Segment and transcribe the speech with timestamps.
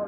[0.00, 0.06] Hei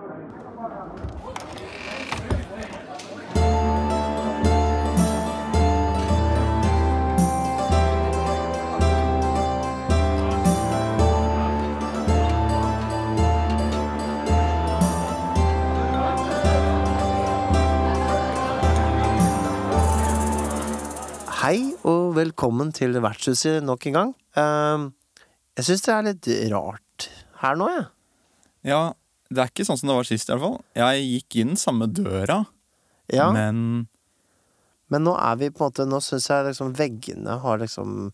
[21.85, 24.17] og velkommen til vertshuset nok en gang.
[24.41, 24.89] Ehm,
[25.59, 27.11] jeg syns det er litt rart
[27.43, 27.85] her nå, jeg.
[28.73, 28.81] Ja,
[29.35, 30.59] det er ikke sånn som det var sist, i hvert fall.
[30.79, 32.43] Jeg gikk inn samme døra,
[33.13, 33.89] Ja, men
[34.93, 38.11] men nå er vi på en måte Nå syns jeg liksom veggene har liksom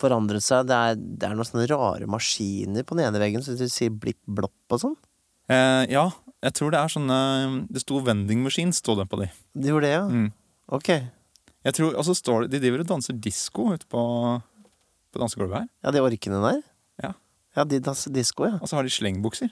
[0.00, 0.64] forandret seg.
[0.70, 3.90] Det er, det er noen sånne rare maskiner på den ene veggen, så du sier
[3.92, 4.96] blipp-blopp og sånn.
[5.52, 6.06] eh, Ja,
[6.40, 7.18] jeg tror det er sånne
[7.68, 9.28] Det sto vending machine, sto det på de.
[9.58, 10.04] De gjorde det, ja?
[10.08, 10.32] Mm.
[10.78, 10.88] Ok.
[11.66, 14.00] Jeg tror, Og så står det De driver og danser disko ute på,
[15.12, 15.68] på dansegulvet her.
[15.84, 16.62] Ja, de orkene der?
[17.04, 17.12] Ja.
[17.58, 18.56] Ja, de danser disko, ja.
[18.62, 19.50] Og så har de slengbukser.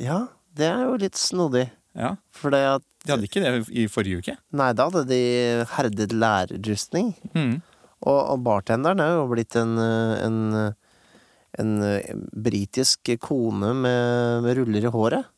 [0.00, 1.66] Ja, det er jo litt snodig.
[1.92, 4.34] Ja, For det at De hadde ikke det i forrige uke.
[4.56, 5.18] Nei, da hadde de
[5.74, 7.10] herdet lærerrustning.
[7.36, 7.58] Mm.
[8.02, 10.38] Og, og bartenderen er jo blitt en, en,
[11.60, 15.28] en, en, britisk kone med, med ruller i håret.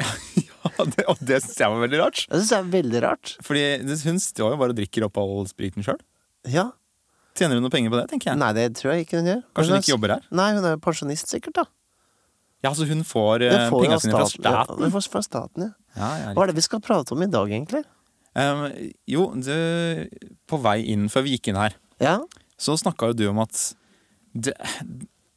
[0.68, 2.20] Ja, det, og det syns jeg var veldig rart.
[2.28, 3.30] Det synes jeg er veldig rart.
[3.46, 3.62] Fordi
[4.04, 5.98] hun står jo bare og drikker opp all spriten sjøl.
[6.50, 6.68] Ja.
[7.38, 8.40] Tjener hun noe penger på det, tenker jeg.
[8.42, 9.40] Nei, det tror jeg ikke hun gjør.
[9.56, 10.26] Kanskje hun er- ikke jobber her?
[10.40, 11.64] Nei, hun er jo pensjonist, sikkert, da.
[12.64, 14.82] Ja, så hun får Det eh, får pengene sine fra staten.
[14.82, 15.72] Ja, får fra staten, ja.
[15.98, 17.84] Ja, ja, Hva er det vi skal prate om i dag, egentlig?
[18.38, 18.64] Um,
[19.08, 19.52] jo, du,
[20.46, 22.18] på vei inn, før vi gikk inn her, Ja?
[22.58, 23.56] så snakka jo du om at
[24.34, 24.52] det,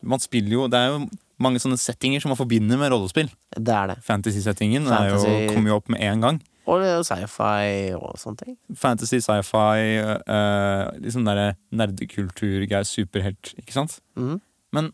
[0.01, 1.03] man spiller jo Det er jo
[1.41, 3.29] mange sånne settinger som man forbinder med rollespill.
[3.57, 3.97] Det er det.
[4.05, 5.47] Fantasy-settingen Fantasy.
[5.55, 6.37] kommer jo opp med en gang.
[6.69, 8.57] Og det sci-fi og sånne ting.
[8.77, 9.95] Fantasy, sci-fi,
[10.29, 13.97] uh, liksom derre nerdekulturgreier, superhelt, ikke sant?
[14.19, 14.37] Mm.
[14.77, 14.91] Men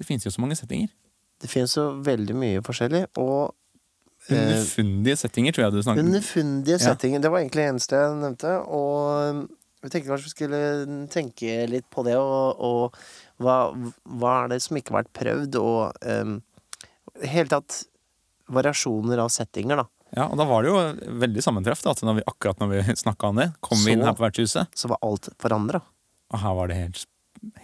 [0.00, 0.88] det finnes jo så mange settinger.
[1.42, 3.54] Det finnes jo veldig mye forskjellig, og
[4.30, 6.08] eh, Underfundige settinger, tror jeg du snakket om.
[6.12, 7.20] Underfundige settinger.
[7.24, 8.52] Det var egentlig det eneste jeg nevnte.
[8.78, 9.42] Og
[9.84, 10.60] vi tenker kanskje vi skulle
[11.12, 12.96] tenke litt på det, og, og
[13.44, 13.58] hva,
[14.16, 16.38] hva er det som ikke har vært prøvd, og um,
[17.20, 17.82] i hele tatt
[18.54, 19.88] variasjoner av settinger, da.
[20.14, 20.80] Ja, og da var det jo
[21.24, 23.48] veldig sammentreff da, at når vi, akkurat når vi snakka om det.
[23.64, 25.80] Kom vi inn her på vertshuset, Så var alt forandra.
[26.30, 27.04] og her var det helt,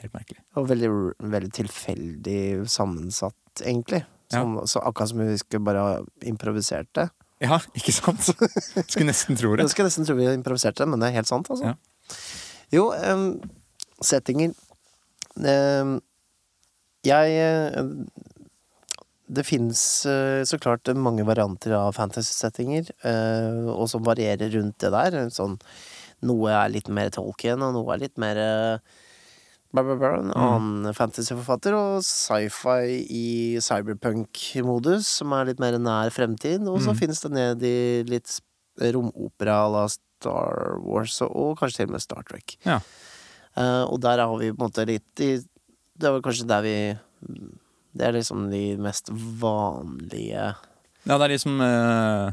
[0.01, 0.43] helt merkelig.
[0.59, 0.91] Og veldig,
[1.35, 4.05] veldig tilfeldig sammensatt, egentlig.
[4.31, 4.45] Ja.
[4.71, 5.95] Så akkurat som vi skulle bare ha
[6.29, 7.09] improvisert det.
[7.41, 8.29] Ja, ikke sant?
[8.91, 9.67] Skulle nesten tro det.
[9.73, 11.73] Skulle nesten tro vi improviserte det, men det er helt sant, altså.
[11.73, 12.19] Ja.
[12.71, 13.41] Jo, um,
[14.05, 14.53] settinger
[15.43, 15.97] um,
[17.07, 17.89] Jeg eh,
[19.27, 19.81] Det fins
[20.47, 25.19] så klart mange varianter av fantasy-settinger, eh, og som varierer rundt det der.
[25.35, 25.57] Sånn,
[26.27, 28.99] noe er litt mer Tolkien, og noe er litt mer eh,
[29.73, 36.67] en annen fantasyforfatter, og sci-fi i cyberpunk-modus, som er litt mer nær fremtid.
[36.69, 36.99] Og så Mm.
[36.99, 38.41] finnes det ned i litt
[38.81, 42.57] romopera à la Star Wars, og, kanskje til og med Star Trek.
[42.65, 42.81] Ja.
[43.57, 45.39] Uh, og der har vi på en måte litt i
[45.99, 46.99] Det er vel kanskje der vi
[47.93, 50.55] Det er liksom de mest vanlige
[51.05, 52.31] Ja, det er de som uh,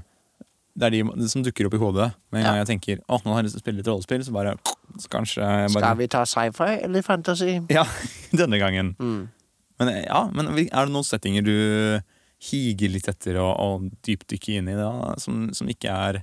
[0.77, 2.51] Det er de som dukker opp i hodet med en Ja.
[2.53, 4.53] gang jeg tenker Å, nå har jeg lyst til å spille litt rollespill, så bare
[4.97, 7.59] så kanskje bare, Skal vi ta sci-fi eller fantasy?
[7.73, 7.85] Ja,
[8.41, 8.95] denne gangen.
[8.99, 9.27] Mm.
[9.77, 11.57] Men ja, men er det noen settinger du
[12.47, 16.21] higer litt etter og, å dypdykke inn i, da, som, som ikke er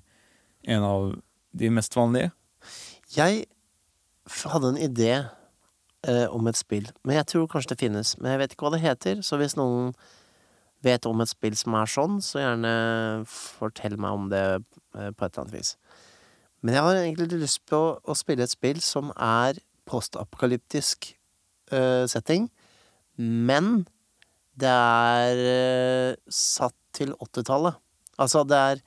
[0.75, 1.13] en av
[1.55, 2.33] de mest vanlige?
[3.15, 3.45] Jeg
[4.47, 8.15] hadde en idé eh, om et spill, men jeg tror kanskje det finnes.
[8.21, 9.93] Men jeg vet ikke hva det heter, så hvis noen
[10.85, 12.73] vet om et spill som er sånn, så gjerne
[13.31, 15.75] fortell meg om det eh, på et eller annet vis.
[16.65, 21.11] Men jeg har egentlig lyst på å spille et spill som er postapokalyptisk
[21.75, 22.49] uh, setting,
[23.21, 23.85] men
[24.57, 27.77] det er uh, satt til 80-tallet.
[28.23, 28.85] Altså, det er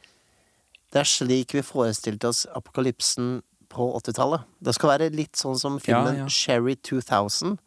[0.93, 4.45] det er slik vi forestilte oss apokalypsen på 80-tallet.
[4.63, 6.29] Det skal være litt sånn som filmen Ja, ja.
[6.31, 7.57] Sherry 2000,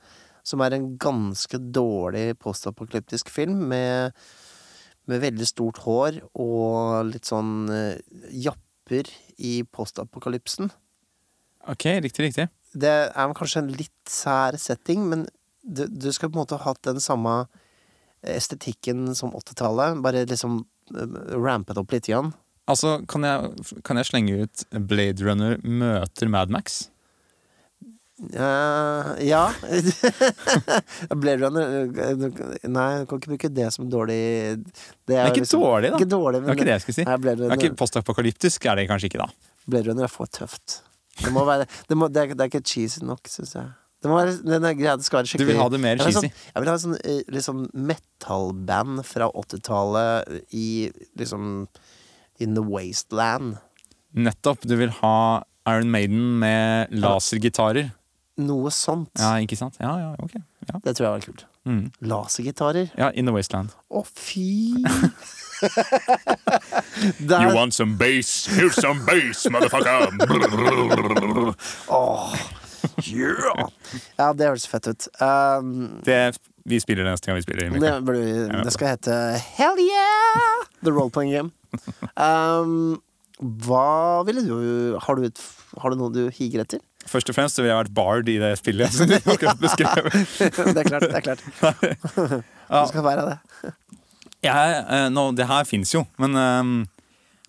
[0.43, 4.17] som er en ganske dårlig postapokalyptisk film med,
[5.11, 8.01] med veldig stort hår og litt sånn eh,
[8.91, 10.71] japper i postapokalypsen.
[11.69, 12.49] Ok, riktig, riktig.
[12.73, 15.27] Det er kanskje en litt sær setting, men
[15.63, 17.49] du, du skal på en måte ha hatt den samme
[18.23, 20.65] estetikken som 80-tallet, bare liksom
[20.95, 22.33] eh, rampet opp litt igjen.
[22.69, 26.53] Altså, kan jeg, kan jeg slenge ut Blade Runner møter Mad
[28.21, 29.47] Eh, ja
[31.21, 34.19] Blade Runner eh, Nei, du kan ikke bruke det som dårlig
[34.61, 34.75] Det
[35.09, 35.97] Det er ikke dårlig, da.
[35.97, 37.05] Ikke dårlig, Det var ikke det jeg skulle si.
[37.09, 39.55] Nei, Blade Det er ikke Runner, postapokalyptisk, er det kanskje ikke, da.
[39.65, 40.83] Blade Runner er for tøft.
[41.17, 43.71] Det, må være, det, må, det, er, er ikke cheesy nok, syns jeg.
[44.01, 46.01] Det må være, den er greia, det skal være Du vil ha det mer jeg
[46.01, 46.29] vil ha cheesy.
[46.29, 50.69] sånn, jeg vil ha sånn eh, liksom metal-band fra 80-tallet i
[51.21, 51.47] liksom
[52.41, 53.57] In the Wasteland.
[54.13, 54.69] Nettopp.
[54.69, 55.17] Du vil ha
[55.69, 57.91] Iron Maiden med lasergitarer.
[58.41, 59.11] Noe sånt.
[59.21, 59.77] Ja, ikke sant?
[59.83, 60.35] Ja, ja, ok.
[60.71, 60.79] Ja.
[60.85, 61.47] Det tror jeg var kult.
[61.69, 61.83] Mm.
[62.09, 62.89] Lasergitarer.
[62.97, 63.75] ja In the Wasteland.
[63.93, 64.75] Å, fy
[67.21, 67.43] Der...
[67.43, 68.47] You want some bass?
[68.49, 70.09] Here's some bass, motherfucker!
[71.93, 72.33] oh,
[73.05, 73.69] yeah.
[74.17, 75.09] Ja, det høres fett ut.
[75.21, 77.71] Um, Det, vi spiller det neste gang vi spiller.
[77.77, 79.19] det, burde, det skal hete
[79.59, 80.65] Hell yeah!
[80.85, 81.53] The role-playing game.
[82.21, 82.99] Um,
[83.39, 85.39] hva ville du Har du, et,
[85.81, 86.81] har du noe du higer etter?
[87.09, 90.05] Først og fremst så ville jeg vært bard i det spillet som du akkurat beskrev.
[90.75, 91.05] det er klart.
[91.07, 91.43] det er klart.
[92.71, 93.39] Du skal være det.
[94.45, 96.87] Jeg, eh, nå, det her fins jo, men um,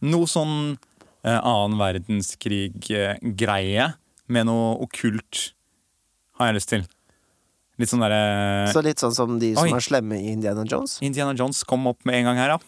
[0.04, 0.76] noe sånn
[1.24, 3.86] uh, annen verdenskrig-greie
[4.32, 5.54] med noe okkult
[6.40, 6.84] har jeg lyst til.
[7.80, 9.72] Litt sånn derre Så litt sånn som de som Oi.
[9.78, 10.92] er slemme i Indiana Jones.
[11.06, 12.60] Indiana Jones kom opp med en gang her, ja.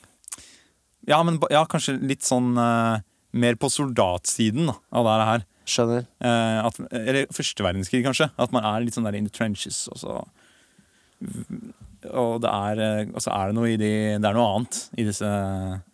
[1.10, 3.04] Ja, men ja, kanskje litt sånn uh,
[3.36, 5.42] mer på soldatsiden da, av det her.
[5.70, 6.08] Skjønner.
[6.20, 8.30] Eh, at, eller første verdenskrig, kanskje.
[8.38, 10.18] At man er litt sånn der in the trenches, og så
[12.12, 14.82] Og det er, eh, og så er det noe i de Det er noe annet
[15.00, 15.30] i disse,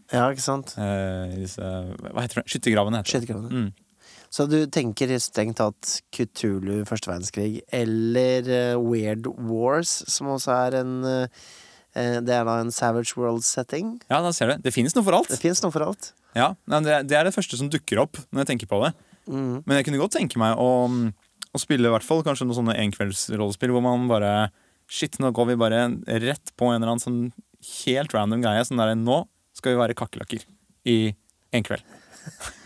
[0.10, 0.74] Ja, ikke sant?
[0.82, 2.50] eh, i disse Hva heter det?
[2.50, 3.14] Skyttergravene heter.
[3.14, 3.68] Skyttergravene.
[3.68, 3.90] Mm.
[4.30, 8.46] Så du tenker strengt tatt Kutulu første verdenskrig, eller
[8.76, 13.96] uh, Weird Wars, som også er en eh, Det er da en Savage World-setting.
[14.06, 14.62] Ja, da ser du.
[14.62, 15.34] Det finnes noe for alt.
[15.34, 16.12] Det noe for alt.
[16.38, 18.94] Ja, det, det er det første som dukker opp når jeg tenker på det.
[19.30, 19.62] Mm.
[19.64, 22.78] Men jeg kunne godt tenke meg å, å spille i hvert fall kanskje noen sånne
[22.88, 24.34] enkveldsrollespill hvor man bare
[24.90, 25.84] Shit, nå går vi bare
[26.24, 27.18] rett på en eller annen sånn
[27.86, 28.64] helt random greie.
[28.66, 29.20] Sånn der, nå
[29.54, 30.42] skal vi være kakerlakker
[30.90, 30.96] i
[31.54, 31.84] en kveld.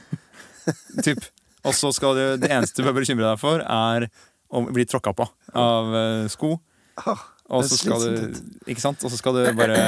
[1.05, 1.19] typ.
[1.67, 4.07] Og så skal du Det eneste du bør bekymre deg for, er
[4.53, 5.27] å bli tråkka på
[5.59, 6.55] av eh, sko.
[7.03, 8.39] Og så skal du
[8.71, 9.03] Ikke sant?
[9.03, 9.83] Og så skal du bare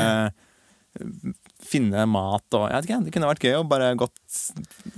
[1.66, 4.40] finne mat og Jeg vet ikke, Det kunne vært gøy å bare gått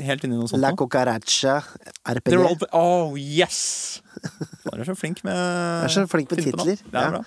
[0.03, 0.61] helt inn i noe sånt.
[0.61, 0.71] La.
[0.77, 1.57] Cucaracha
[2.05, 2.29] RPG.
[2.31, 4.01] The role- Oh, yes!
[4.17, 5.35] Du er så flink med
[5.83, 6.75] Jeg er så flink med titler.
[6.83, 7.09] Det er Ja.
[7.17, 7.23] bra.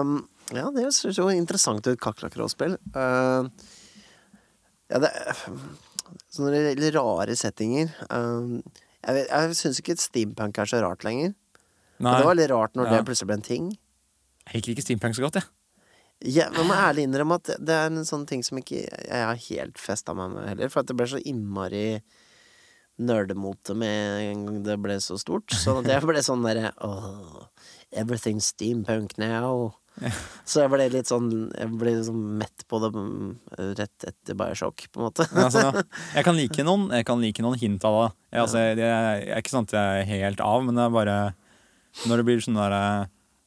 [0.00, 2.76] Um, ja, det høres jo interessant ut, kakerlakkrollspill.
[2.94, 3.48] Uh,
[4.92, 5.10] ja, det
[6.34, 7.92] Sånne litt rare settinger.
[8.10, 8.60] Uh,
[9.06, 11.34] jeg jeg syns ikke steampunk er så rart lenger.
[12.02, 12.96] Nei, det var litt rart når Ja.
[12.98, 13.66] det plutselig ble en ting.
[14.46, 15.44] jeg liker ikke steampunk så godt, jeg.
[16.24, 19.80] Ja, må ærlig innrømme at det er en sånn ting som ikke jeg har helt
[19.80, 20.72] festa meg med heller.
[20.72, 22.00] For at det ble så innmari
[22.96, 25.52] nerdemote med en gang det ble så stort.
[25.52, 27.48] Så jeg ble sånn derre oh,
[27.94, 29.74] Everything's steampunk now.
[30.42, 33.28] Så jeg ble litt sånn Jeg ble liksom mett på det mm,
[33.78, 35.26] rett etter Bioshock, på en måte.
[35.30, 35.84] Men altså,
[36.16, 38.08] jeg kan like noen Jeg kan like noen hint av det.
[38.32, 40.86] Jeg, altså, det er jeg er ikke sånn at jeg er helt av, men det
[40.86, 41.18] er bare
[42.08, 42.78] Når det blir sånn der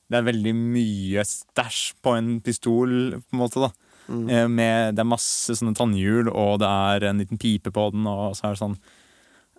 [0.08, 3.72] Det er veldig mye stæsj på en pistol, på en måte, da.
[4.08, 4.30] Mm.
[4.32, 8.08] Eh, Med, det er masse sånne tannhjul, og det er en liten pipe på den,
[8.08, 8.78] og så er det sånn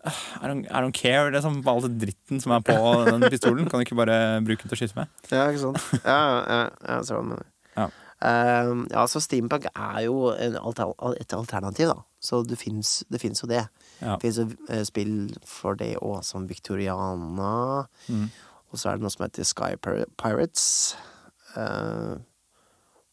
[0.06, 1.28] «Ah, I don't, I don't care.
[1.28, 2.76] Det er sånn all den dritten som er på
[3.08, 3.66] den pistolen.
[3.68, 5.10] Kan du ikke bare bruke den til å skyte med?
[5.28, 6.04] Ja, ikke sant?
[6.04, 6.60] Ja, ja, ja,
[6.94, 7.48] jeg ser hva du mener.
[7.74, 7.88] Ja.
[8.18, 11.98] Um, ja, så steampunk er jo alter, et alternativ, da.
[12.22, 13.04] Så det fins
[13.42, 13.64] jo det.
[14.00, 14.14] Ja.
[14.16, 15.12] Det fins jo eh, spill
[15.46, 17.86] for det òg, som Victoriana.
[18.08, 18.24] Mm.
[18.68, 20.66] Og så er det noe som heter Sky Pirates.
[21.56, 22.20] Uh,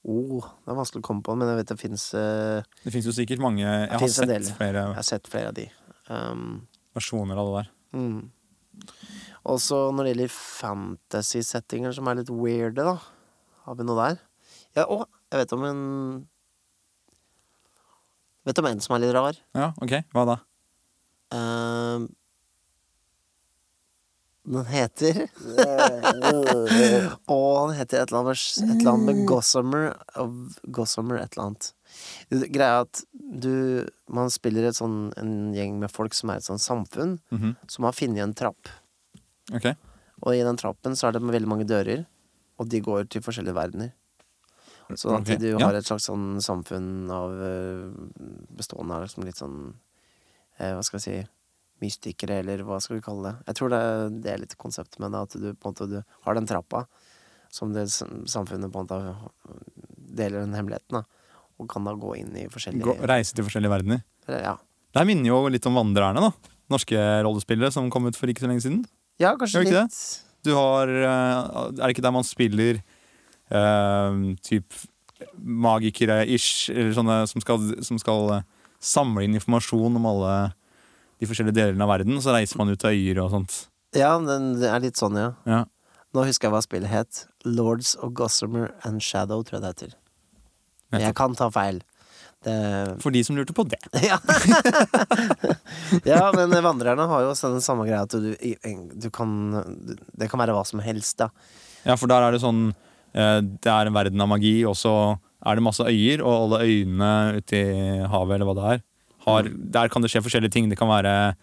[0.03, 3.07] oh, det er vanskelig å komme på, men jeg vet det fins uh, Det fins
[3.07, 5.69] jo sikkert mange Jeg har sett flere Jeg har sett flere av de.
[6.11, 6.65] Um,
[6.95, 7.71] versjoner av det der.
[7.95, 8.19] Mm.
[9.45, 12.97] Og så når det gjelder fantasy-settinger som er litt weirde, da.
[13.65, 14.23] Har vi noe der?
[14.75, 15.83] Ja, å, jeg vet om en
[18.45, 19.37] Vet om en som er litt rar.
[19.57, 20.35] Ja, ok, Hva da?
[21.33, 22.03] Ehm,
[24.45, 25.23] den heter
[27.31, 29.85] og den heter et eller annet med, et eller annet med Gossamer
[30.69, 31.63] Gossamer et eller annet.
[32.53, 33.55] Greia er at du
[34.11, 37.55] Man spiller et sånn, en gjeng med folk som er et sånn samfunn, Mhm.
[37.67, 38.63] som har funnet en trapp.
[39.51, 39.75] Okay.
[40.21, 42.05] Og i den trappen så er det veldig mange dører,
[42.59, 43.91] og de går til forskjellige verdener.
[44.93, 45.37] Sånn at okay.
[45.41, 47.89] du har et slags sånn samfunn av eh,
[48.55, 49.73] bestående av liksom litt sånn
[50.59, 51.15] eh, Hva skal jeg si
[51.83, 53.49] Mystikere, eller hva skal vi kalle det.
[53.49, 53.81] Jeg tror det,
[54.23, 56.85] det er litt konseptet med det, at du på en måte du har den trappa
[57.55, 59.59] som det samfunnet på en måte
[60.15, 61.03] deler den hemmeligheten, da.
[61.55, 64.01] Og kan da gå inn i forskjellige Gå, reise til forskjellige verdener.
[64.27, 64.57] Ja.
[64.91, 66.55] Det her minner jo litt om Vandrerne, da.
[66.71, 68.83] Norske rollespillere som kom ut for ikke så lenge siden.
[69.21, 69.71] ja, kanskje litt.
[69.71, 71.37] det Du har eh,
[71.69, 72.81] Er det ikke der man spiller
[73.53, 74.75] uh, typ
[75.39, 78.45] magikere-ish, eller sånne som skal, som skal eh,
[78.83, 80.33] samle inn informasjon om alle
[81.21, 83.57] de forskjellige delene av verden, så reiser man ut til øyer og sånt.
[83.95, 85.31] Ja, den, det er litt sånn, ja.
[85.47, 85.63] Ja.
[86.15, 87.25] Nå husker jeg hva spillet het.
[87.47, 89.99] Lords of Gossamer and Shadow, tror jeg det heter.
[90.93, 91.81] Men jeg kan ta feil.
[92.45, 92.55] Det
[93.01, 93.79] For de som lurte på det.
[94.09, 94.19] ja.
[96.11, 99.31] ja, men Vandrerne har jo også den samme greia at du, du kan
[100.13, 101.31] Det kan være hva som helst, da.
[101.85, 104.93] Ja, for der er det sånn eh, Det er en verden av magi, og så
[105.45, 108.79] er det masse øyer, og alle øyene ute i havet, eller hva det er,
[109.25, 110.69] har, der kan det skje forskjellige ting.
[110.71, 111.35] Det kan være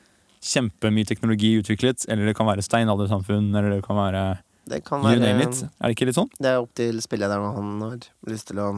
[0.43, 4.25] kjempemye teknologi utviklet, eller det kan være steinaldersamfunn, eller det kan være
[4.71, 5.63] Det kan you være name it.
[5.81, 6.31] Er det ikke litt sånn?
[6.39, 8.73] Det er opp til spillederen om han har lyst til å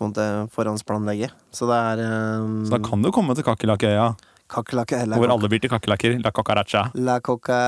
[0.00, 1.28] på en måte forhåndsplanlegge.
[1.52, 2.00] Så det er
[2.40, 4.14] um, Så da kan du komme til Kakerlakkøya,
[4.50, 6.16] kakerlakke hvor alle blir til kakerlakker.
[6.24, 6.86] La cucaracha.
[6.94, 7.60] La Coca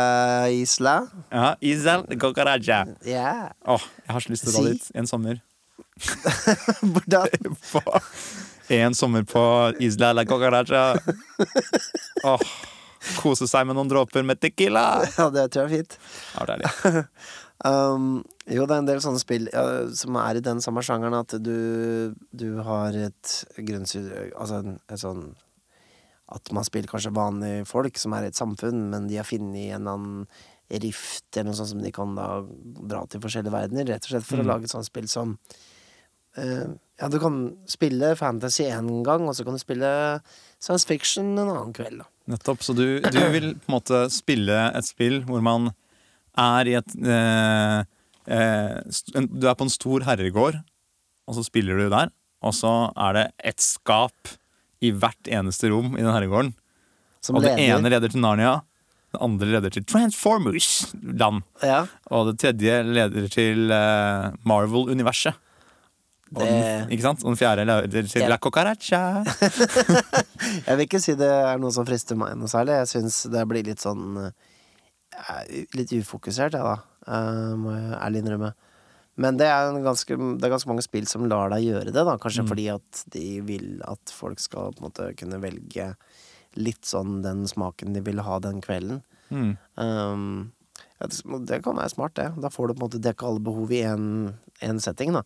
[0.50, 0.96] Isla.
[1.30, 2.84] Ja, Isel cucaracha.
[3.06, 3.52] Yeah.
[3.66, 4.72] Åh, jeg har så lyst til å dra Si.
[4.72, 5.42] dit en sommer.
[6.92, 7.28] Hvordan?
[8.72, 9.42] En sommer på
[9.84, 10.84] Isla la cucaracha.
[12.24, 12.38] Oh,
[13.18, 15.02] kose seg med noen dråper med tequila.
[15.18, 15.96] Ja, det tror jeg er fint.
[16.36, 17.06] Ja, deilig.
[17.62, 21.14] Um, jo, det er en del sånne spill uh, som er i den samme sjangeren
[21.14, 25.20] at du, du har et grunnsyn Altså en, et sånn
[26.34, 29.76] At man spiller kanskje vanlige folk som er i et samfunn, men de har funnet
[29.76, 32.26] en eller annen rift eller noe sånt som de kan da
[32.90, 34.48] dra til forskjellige verdener, rett og slett for Mm.
[34.48, 35.36] å lage et sånt spill som
[36.36, 39.88] Ja, du kan spille fantasy én gang, og så kan du spille
[40.62, 42.06] science fiction en annen kveld, da.
[42.30, 42.62] Nettopp.
[42.62, 45.72] Så du, du vil på en måte spille et spill hvor man
[46.38, 47.82] er i et eh,
[48.30, 50.60] eh, Du er på en stor herregård,
[51.26, 52.12] og så spiller du der.
[52.42, 54.36] Og så er det et skap
[54.82, 56.54] i hvert eneste rom i den herregården.
[57.22, 57.78] Som og det leder.
[57.78, 58.56] ene leder til Narnia,
[59.14, 61.42] det andre leder til Transformers-land.
[61.62, 61.84] Ja,
[62.14, 65.38] Og det tredje leder til eh, Marvel-universet.
[66.34, 67.22] Og den- Ikke sant?
[67.24, 68.28] Og den fjerde til Ja.
[68.28, 69.22] La Cucaracha.
[70.66, 72.78] Jeg vil ikke si det er noe som frister meg noe særlig.
[72.82, 76.78] Jeg syns det blir litt sånn eh, Litt ufokusert, jeg, da.
[77.06, 78.52] eh, må jeg ærlig innrømme.
[79.20, 82.04] Men det er, en ganske, det er ganske mange spill som lar deg gjøre det,
[82.08, 82.16] da.
[82.16, 82.48] Kanskje Mm.
[82.48, 85.90] fordi at de vil at folk skal på en måte kunne velge
[86.56, 89.02] litt sånn den smaken de vil ha den kvelden.
[89.30, 89.56] Mm.
[89.76, 90.52] Um,
[91.00, 92.30] ja, det, det kan være smart, det.
[92.40, 95.22] Da får du på en måte dekka alle behov i én setting, da.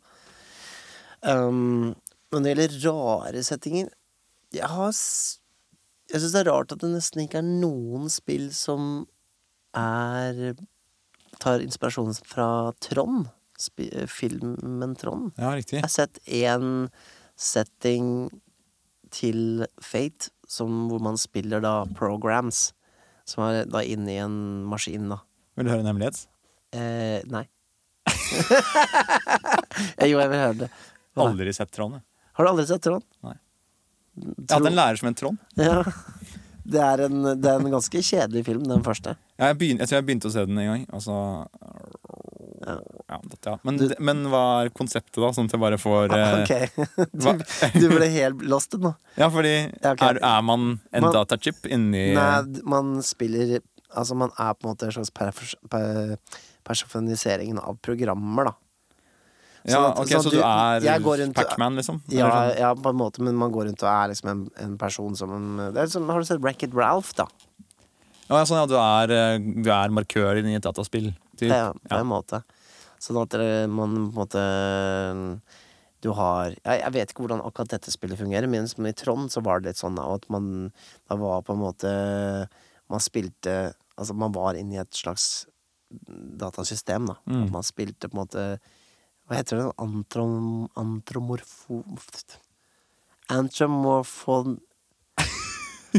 [1.26, 1.94] Um,
[2.30, 3.88] men når det gjelder rare settinger
[4.54, 9.06] Jeg har Jeg syns det er rart at det nesten ikke er noen spill som
[9.74, 10.54] er
[11.42, 13.26] Tar inspirasjon fra Trond.
[13.60, 15.34] Sp filmen Trond.
[15.36, 15.80] Ja, riktig.
[15.80, 16.86] Jeg har sett én
[17.36, 18.30] setting
[19.12, 22.70] til Fate, som, hvor man spiller da programs.
[23.28, 24.38] Som er da inni en
[24.70, 25.20] maskin, da.
[25.56, 26.24] Vil du høre en hemmelighet?
[26.72, 27.44] Eh, nei.
[30.06, 30.70] Jo, jeg vil høre det.
[31.24, 31.94] Aldri sett Trond.
[31.94, 32.02] jeg.
[32.36, 33.04] Har du aldri sett Trond?
[33.24, 33.34] Nei.
[34.16, 35.38] Jeg hadde en lærer som het Trond.
[35.56, 35.82] Ja.
[36.66, 39.12] Det er, en, det er en ganske kjedelig film, den første.
[39.38, 40.86] Ja, jeg, begyn- jeg tror jeg begynte å se den en gang.
[40.98, 41.14] Altså
[42.66, 42.74] Ja.
[43.08, 43.52] ja, dette.
[43.62, 45.28] Men, Du- men hva er konseptet, da?
[45.36, 46.52] Sånn at jeg bare får ah, Ok.
[47.14, 48.96] Du, du ble helt lost nå.
[49.14, 50.02] Ja, fordi Ja, ok.
[50.08, 53.60] er, er man en Man- datachip inni Nei, man spiller
[53.94, 56.18] Altså, man er på en måte en slags perfs- per-
[56.66, 58.56] personifisering av programmer, da.
[59.66, 62.00] Ja, sånn at- ok, sånn Så du du- er Pac-Man liksom?
[62.08, 62.58] Ja, sånn?
[62.58, 65.32] ja, på en måte, men man går rundt og er liksom en, en person som
[65.32, 67.26] en som, Har du sett Wreck-It Ralph, da?
[68.28, 71.14] Ja, sånn, ja, du er, eh, du er markør i et dataspill.
[71.36, 71.50] Typ.
[71.50, 72.42] Ja, på en måte.
[72.98, 75.40] Sånn at man på en måte
[76.02, 79.42] Du har jeg, jeg vet ikke hvordan akkurat dette spillet fungerer, men i Trond så
[79.42, 80.72] var det litt sånn at man
[81.08, 82.48] da var på en måte
[82.88, 85.46] Man spilte Altså, man var inni i et slags
[86.36, 87.14] datasystem, da.
[87.26, 87.44] Mm.
[87.46, 88.58] At man spilte på en måte
[89.26, 89.66] Hva heter det?
[89.82, 90.68] Antrom...
[90.78, 91.82] Antromorfo...
[93.32, 94.58] Antromorfon...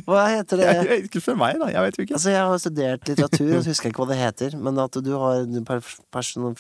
[0.06, 0.68] Hva heter det?
[0.78, 1.70] Jeg, ikke spør meg, da.
[1.74, 2.18] Jeg vet jo ikke.
[2.20, 5.48] Altså, jeg har studert litteratur, og husker ikke hva det heter, men at du har
[5.50, 6.54] du person...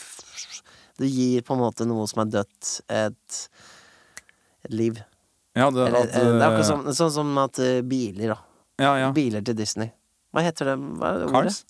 [0.98, 3.42] Du gir på en måte noe som er dødt, et,
[4.66, 4.98] et liv.
[5.58, 8.40] Ja, det, Eller, at, eh, det er akkurat sånn, sånn som at eh, biler, da.
[8.82, 9.12] ja, ja.
[9.14, 9.94] Biler til Disney.
[10.34, 10.76] Hva heter det?
[10.98, 11.30] Hva det?
[11.34, 11.62] Cars?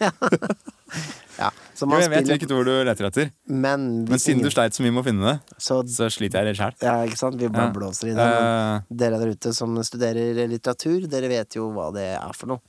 [0.00, 0.10] Ja.
[1.32, 3.30] Så Jo, jeg vet spiller, hvilket ord du leter etter.
[3.48, 6.42] men, Men siden du ingen- sleit så mye med å finne det, så, så sliter
[6.42, 6.74] jeg litt sjæl.
[6.84, 7.38] Ja, ikke sant?
[7.40, 7.72] Vi bare Ja.
[7.72, 8.26] blåser i det.
[8.28, 12.60] Uh, dere der ute som studerer litteratur, dere vet jo hva det er for noe.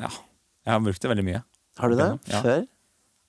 [0.00, 0.08] ja.
[0.64, 1.42] Jeg har brukt det veldig mye.
[1.78, 2.06] Har du det?
[2.30, 2.40] Ja.
[2.42, 2.66] Før?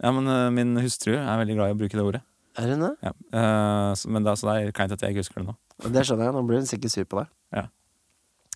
[0.03, 2.21] Ja, men uh, min hustru er veldig glad i å bruke det ordet.
[2.61, 2.91] Er hun det?
[3.01, 3.11] Ja.
[3.33, 5.55] Uh, så, men da, så det er kleint at jeg ikke husker det nå.
[5.89, 6.33] Det skjønner jeg.
[6.37, 7.31] Nå blir hun sikkert sur på deg.
[7.57, 7.63] Ja.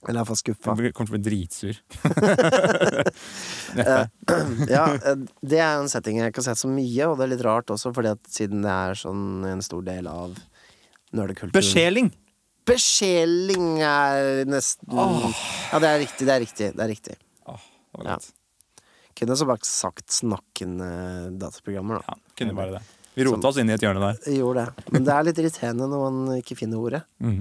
[0.08, 0.76] Eller iallfall skuffa.
[0.78, 1.80] Jeg kommer til å bli dritsur.
[3.76, 4.06] Eh,
[4.76, 7.34] ja, eh, det er en setting jeg ikke har sett så mye, og det er
[7.36, 10.38] litt rart også, fordi at siden det er sånn en stor del av
[11.16, 12.12] nerdekulturen Besjeling!
[12.68, 16.72] Besjeling er nesten Ja, det er riktig, det er riktig.
[16.76, 17.16] Det er riktig.
[17.48, 17.62] Oh,
[17.96, 18.18] det var Ja.
[19.18, 20.88] Kunne så bare sagt snakkende
[21.42, 22.14] dataprogrammer, da.
[22.14, 22.82] Ja, kunne bare det.
[23.18, 24.20] Vi rota oss inn i et hjørne der.
[24.30, 24.92] Gjorde det.
[24.94, 27.00] Men det er litt irriterende når man ikke finner ordet.
[27.18, 27.40] Mm.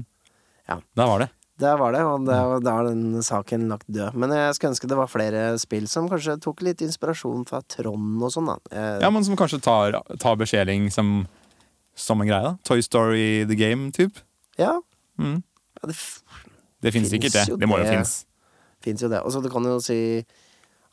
[0.70, 0.78] Ja.
[0.96, 1.28] Der var det.
[1.58, 4.12] Der var det, og da er den saken lagt død.
[4.14, 8.22] Men jeg skulle ønske det var flere spill som kanskje tok litt inspirasjon fra Trond
[8.22, 8.56] og sånn, da.
[8.76, 11.26] Eh, Ja, men som kanskje tar, tar besjeling som,
[11.96, 12.56] som en greie, da.
[12.62, 14.20] Toy Story The Game, type.
[14.58, 14.80] ja,
[15.18, 15.42] Mm.
[15.82, 15.96] ja, det
[16.82, 17.58] Det Finnes sikkert, det.
[17.58, 17.92] Det må jo det.
[17.94, 18.26] finnes.
[18.84, 19.22] fins jo det.
[19.24, 20.24] Og så du kan jo si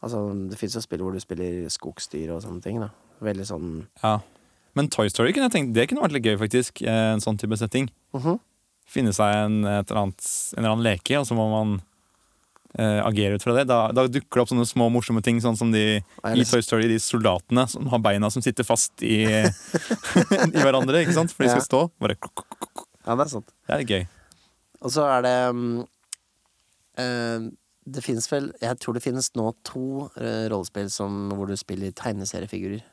[0.01, 2.89] Altså, det fins jo spill hvor du spiller skogsdyr og sånne ting, da.
[3.21, 4.19] Veldig sånn Ja.
[4.75, 6.81] Men Toy Story kunne jeg tenkt, det kunne vært litt gøy, faktisk.
[6.87, 7.89] eh, En sånn type setting.
[8.13, 8.39] mhm.
[8.89, 11.77] Finne seg en, annet, en eller annen leke, og så må man
[12.77, 13.65] eh, agere ut fra det.
[13.69, 16.89] Da, da dukker det opp sånne små morsomme ting, sånn som de i Toy Story,
[16.91, 19.23] de soldatene som har beina som sitter fast i,
[20.53, 21.33] i hverandre, ikke sant?
[21.33, 21.83] For de skal stå.
[22.03, 22.19] Bare.
[23.03, 23.51] Ja, det er sant.
[23.67, 24.07] Det er gøy.
[24.83, 25.35] Og så er det
[26.99, 27.45] eh,
[27.95, 31.95] Det finnes vel Jeg tror det finnes nå to eh, rollespill som, hvor du spiller
[31.95, 32.83] tegneseriefigurer.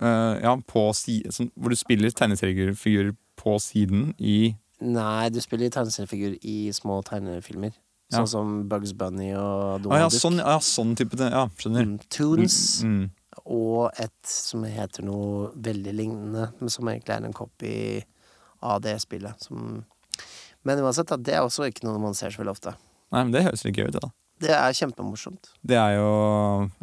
[0.00, 5.68] Uh, ja, på si, som, hvor du spiller tegneseriefigurer på siden i Nei, du spiller
[5.68, 7.74] tegneseriefigur i små tegnefilmer.
[8.08, 8.22] Ja.
[8.22, 10.22] Sånn som Bugs Bunny og ah, Donald ja, Duck.
[10.22, 11.18] sånn, ja, sånn type.
[11.20, 11.84] Ja, skjønner.
[11.84, 12.56] Mm, Toons.
[12.88, 13.02] Mm,
[13.44, 17.74] Og et som heter noe veldig lignende, men som egentlig er en copy
[18.64, 19.44] av det spillet.
[19.44, 19.84] Som
[20.66, 22.74] men uansett, det er også ikke noe man ser så veldig ofte.
[23.12, 25.52] Nei, men Det høres litt gøy ut, da Det er kjempemorsomt.
[25.66, 26.10] Det er jo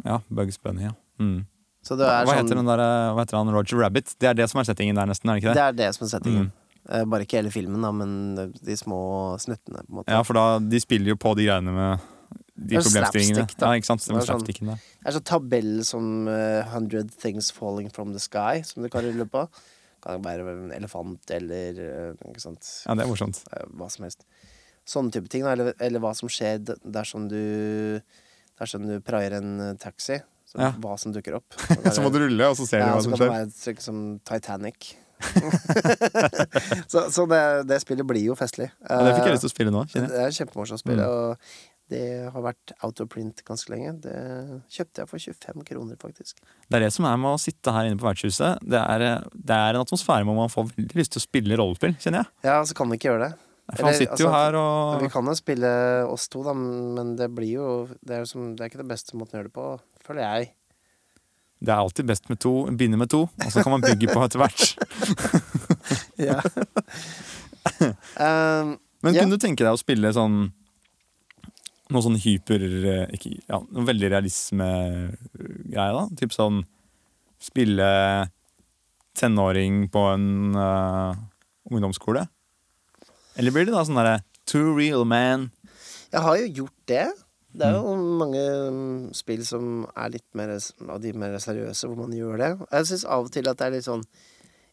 [0.06, 0.94] ja, Bugs Bunny, ja.
[1.18, 1.46] Mm.
[1.88, 3.50] Så det Hva, heter sånn der, eh, hva heter han?
[3.54, 4.12] Roger Rabbit?
[4.20, 5.30] Det er det som er settingen der, nesten?
[5.30, 5.56] er det ikke det?
[5.56, 6.50] Det er det som er settingen.
[6.50, 6.68] Mm.
[6.88, 9.00] Eh, Bare ikke hele filmen, da, men de små
[9.40, 10.12] snuttene, på en måte.
[10.12, 12.04] Ja, for da, de spiller jo på de greiene med
[12.58, 13.46] de Det er problemstillingene.
[13.60, 14.04] Ja, ikke sant?
[14.04, 18.18] Det Det er sånn- Det er sånn tabell som uh, 100 Things Falling From The
[18.20, 19.48] Sky, som du kan rulle på.
[20.02, 21.78] Kan være en elefant eller
[22.12, 22.66] uh, ikke sant?
[22.86, 23.44] Ja, det er morsomt.
[23.52, 24.24] Eh, hva som helst.
[24.88, 25.52] Sånne type ting, da.
[25.52, 28.00] Eller, eller hva som skjer dersom du
[28.58, 30.16] Dersom du praier en eh, taxi.
[30.48, 30.70] Så Ja.
[30.80, 31.58] Hva som dukker opp.
[31.94, 33.76] Så må du rulle, og så ser du ja, hva så som kan det skjer.
[33.76, 34.94] være som Titanic.
[36.92, 38.68] så så det, det spillet blir jo festlig.
[38.88, 39.82] Ja, det fikk jeg Eh, lyst til å spille nå.
[39.92, 41.08] det er kjempemorsomt spill, Mm.
[41.08, 41.36] og
[41.90, 43.94] det har vært out of print ganske lenge.
[44.04, 44.14] Det
[44.70, 46.38] kjøpte jeg for 25 kroner, faktisk.
[46.68, 48.58] Det er det som er med å sitte her inne på vertshuset.
[48.62, 51.56] Det er, eh, det er en atmosfære hvor man får veldig lyst til å spille
[51.58, 52.32] rollespill, kjenner jeg.
[52.44, 53.38] Ja, så kan vi ikke gjøre det.
[53.76, 54.60] For han sitter jo altså,
[54.96, 55.70] her Vi kan jo spille
[56.08, 57.66] oss to, da, men det blir jo
[58.00, 59.66] Det er, som, det er ikke det beste måten å gjøre det på,
[60.08, 60.50] føler jeg.
[61.58, 64.24] Det er alltid best med to, begynne med to, og så kan man bygge på
[64.24, 64.62] etter hvert.
[66.18, 66.40] Ja.
[68.18, 70.48] um, Men kunne du tenke deg å spille sånn
[71.88, 76.02] noe sånn hyper eh, ikke, ja, Noe veldig realisme-greie, da?
[76.20, 76.60] Typ sånn
[77.40, 77.88] spille
[79.18, 81.14] tenåring på en uh,
[81.70, 82.26] ungdomsskole?
[83.38, 84.18] Eller blir det da sånn derre
[84.48, 85.50] Too real, man.
[86.12, 87.06] jeg har jo gjort det.
[87.58, 88.18] Det er jo Mm.
[88.20, 92.50] mange um, spill som er litt mer av de mer seriøse, hvor man gjør det.
[92.70, 94.04] Jeg syns av og til at det er litt sånn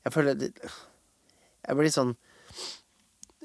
[0.06, 2.15] Jeg føler litt Jeg blir litt sånn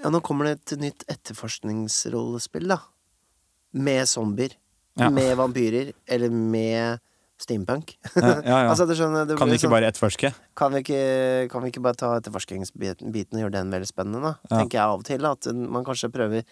[0.02, 2.78] Ja, nå kommer det et nytt etterforskningsrollespill, da.
[3.72, 4.54] Med zombier.
[4.98, 5.08] Ja.
[5.10, 5.92] Med vampyrer.
[6.08, 6.98] Eller med
[7.40, 7.94] steampunk.
[8.16, 10.32] Ja, ja, altså, skjønner, Kan vi ikke sånn- bare etterforske?
[10.56, 14.34] Kan vi ikke, kan vi ikke bare ta etterforskningsbiten og gjøre den veldig spennende, da?
[14.56, 15.18] Tenker jeg av og til.
[15.24, 16.44] da, At man kanskje prøver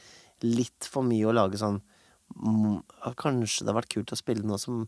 [0.43, 1.98] litt for mye å lage sånn mm,
[3.19, 4.85] Kanskje det hadde vært kult å spille noe som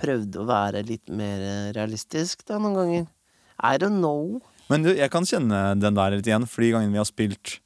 [0.00, 3.06] prøvde å være litt mer eh, realistisk, da, noen ganger.
[3.62, 4.40] I don't know.
[4.72, 7.58] Men du, jeg kan kjenne den der litt igjen, for de gangene vi har spilt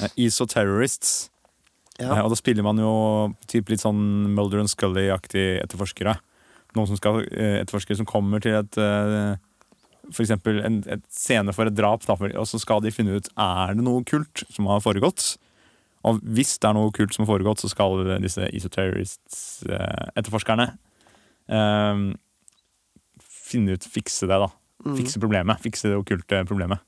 [0.00, 1.30] eh, Isoterrorists,
[1.98, 2.12] Ja.
[2.12, 2.92] eh, og da spiller man jo
[3.50, 4.00] typ litt sånn
[4.36, 6.16] Mulder and Scully-aktig etterforskere.
[6.76, 9.36] Noen som skal eh, etterforskere som kommer til et eh,
[10.12, 13.26] For eksempel en et scene for et drap, da, og så skal de finne ut
[13.34, 15.34] er det noe kult som har foregått.
[16.06, 20.66] Og hvis det er noe kult som har foregått, så skal disse isoterrorist-etterforskerne
[21.50, 21.94] eh,
[23.46, 24.48] finne ut, fikse det, da.
[24.86, 24.96] Mm.
[25.00, 25.62] Fikse problemet.
[25.64, 26.80] Fikse det okkulte problemet.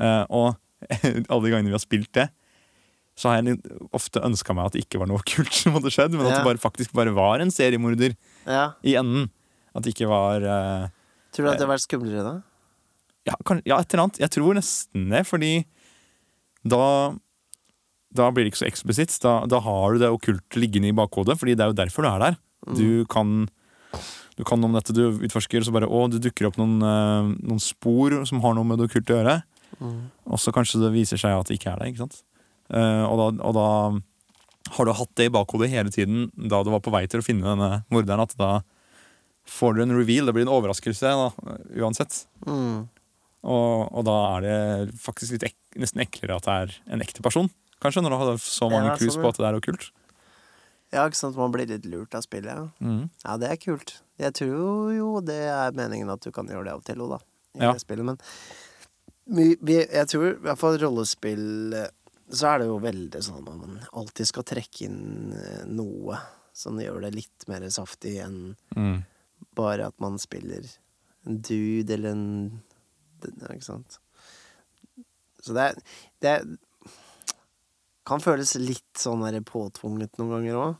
[0.00, 0.48] Eh, og
[1.30, 2.28] alle de gangene vi har spilt det,
[3.20, 3.58] så har jeg
[3.92, 6.36] ofte ønska meg at det ikke var noe kult som hadde skjedd, men at Ja.
[6.40, 8.12] det bare, faktisk bare var en seriemorder
[8.48, 8.64] Ja.
[8.86, 9.24] i enden.
[9.76, 10.84] At det ikke var eh,
[11.30, 12.34] Tror du at det hadde vært skumlere da?
[13.28, 14.18] ja, kan, ja, et eller annet.
[14.18, 15.50] Jeg tror nesten det, fordi
[16.66, 16.80] da
[18.16, 19.14] da blir det ikke så eksplisitt.
[19.22, 22.10] Da, da har du det okkulte liggende i bakhodet, fordi det er jo derfor du
[22.10, 22.38] er der.
[22.66, 22.76] Mm.
[22.78, 23.34] Du kan
[24.40, 27.60] du kan om dette du utforsker, så bare å, det dukker opp noen, eh, noen
[27.60, 29.34] spor som har noe med det okkulte å gjøre.
[29.80, 29.98] Mm.
[30.32, 31.90] Og så kanskje det viser seg at det ikke er det.
[31.90, 32.22] ikke sant?
[32.70, 33.68] Uh, og, da, og da
[34.76, 37.26] har du hatt det i bakhodet hele tiden da du var på vei til å
[37.26, 38.22] finne denne morderen.
[38.24, 38.50] At da
[39.50, 40.28] får du en reveal.
[40.28, 41.28] Det blir en overraskelse da,
[41.82, 42.22] uansett.
[42.46, 42.86] Mm.
[43.40, 47.50] Og, og da er det faktisk ek nesten eklere at det er en ekte person.
[47.80, 49.90] Kanskje, når du har så mange Ja, clues på at det er kult?
[50.92, 52.50] Ja, ikke sant, man blir litt lurt av spillet.
[52.50, 52.66] Ja.
[52.82, 53.04] Mm.
[53.24, 53.92] ja, det er kult.
[54.18, 57.10] Jeg tror jo det er meningen at du kan gjøre det av og til òg,
[57.14, 57.20] da.
[57.54, 57.72] I Ja.
[57.72, 58.18] det spillet, men
[59.30, 61.74] vi, vi, jeg tror i hvert fall rollespill
[62.30, 66.18] Så er det jo veldig sånn at man alltid skal trekke inn eh, noe
[66.54, 69.02] som gjør det litt mer saftig enn Mm.
[69.58, 70.62] bare at man spiller
[71.26, 72.62] en dude eller en
[73.50, 73.98] Ikke sant?
[75.42, 75.80] Så det er,
[76.22, 76.44] det er
[78.06, 80.78] kan føles litt sånn der påtvunget noen ganger òg.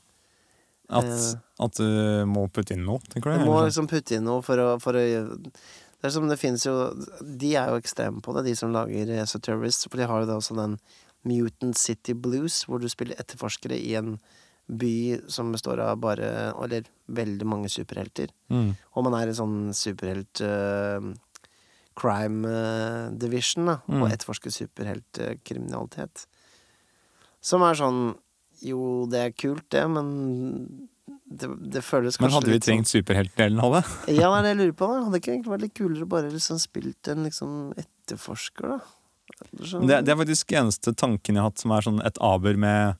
[0.90, 1.34] At, Eh.
[1.62, 3.44] at du må putte inn noe, tenker du?
[3.44, 5.04] Du må liksom putte inn noe for å, for å
[6.00, 6.72] Det er som det fins jo
[7.22, 9.86] De er jo ekstreme på det, de som lager Esoterrorists.
[9.88, 10.78] For de har jo da også den
[11.22, 14.18] Mutant City Blues, hvor du spiller etterforskere i en
[14.66, 18.28] by som består av bare Eller veldig mange superhelter.
[18.50, 18.74] Mm.
[18.96, 21.12] Og man er i sånn superhelt uh,
[22.00, 24.02] crime eh, division, da, Mm.
[24.02, 26.26] og etterforsker superheltkriminalitet.
[27.40, 28.00] Som er sånn
[28.60, 30.08] Jo, det er kult, det, men
[31.30, 33.82] det, det føles kanskje Men hadde vi litt sånn- trengt superheltdelen av det?
[34.20, 34.88] ja, det er det jeg lurer på.
[34.90, 38.74] da Hadde det ikke egentlig vært litt kulere å bare liksom spilt en liksom etterforsker,
[38.74, 38.80] da?
[39.64, 39.86] Sånn.
[39.88, 42.98] Det, det er faktisk eneste tanken jeg har hatt som er sånn et aber med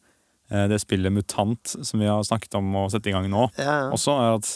[0.49, 3.67] eh, det spillet Mutant, som vi har snakket om å sette i gang nå, ja,
[3.83, 3.89] ja.
[3.93, 4.53] også er at,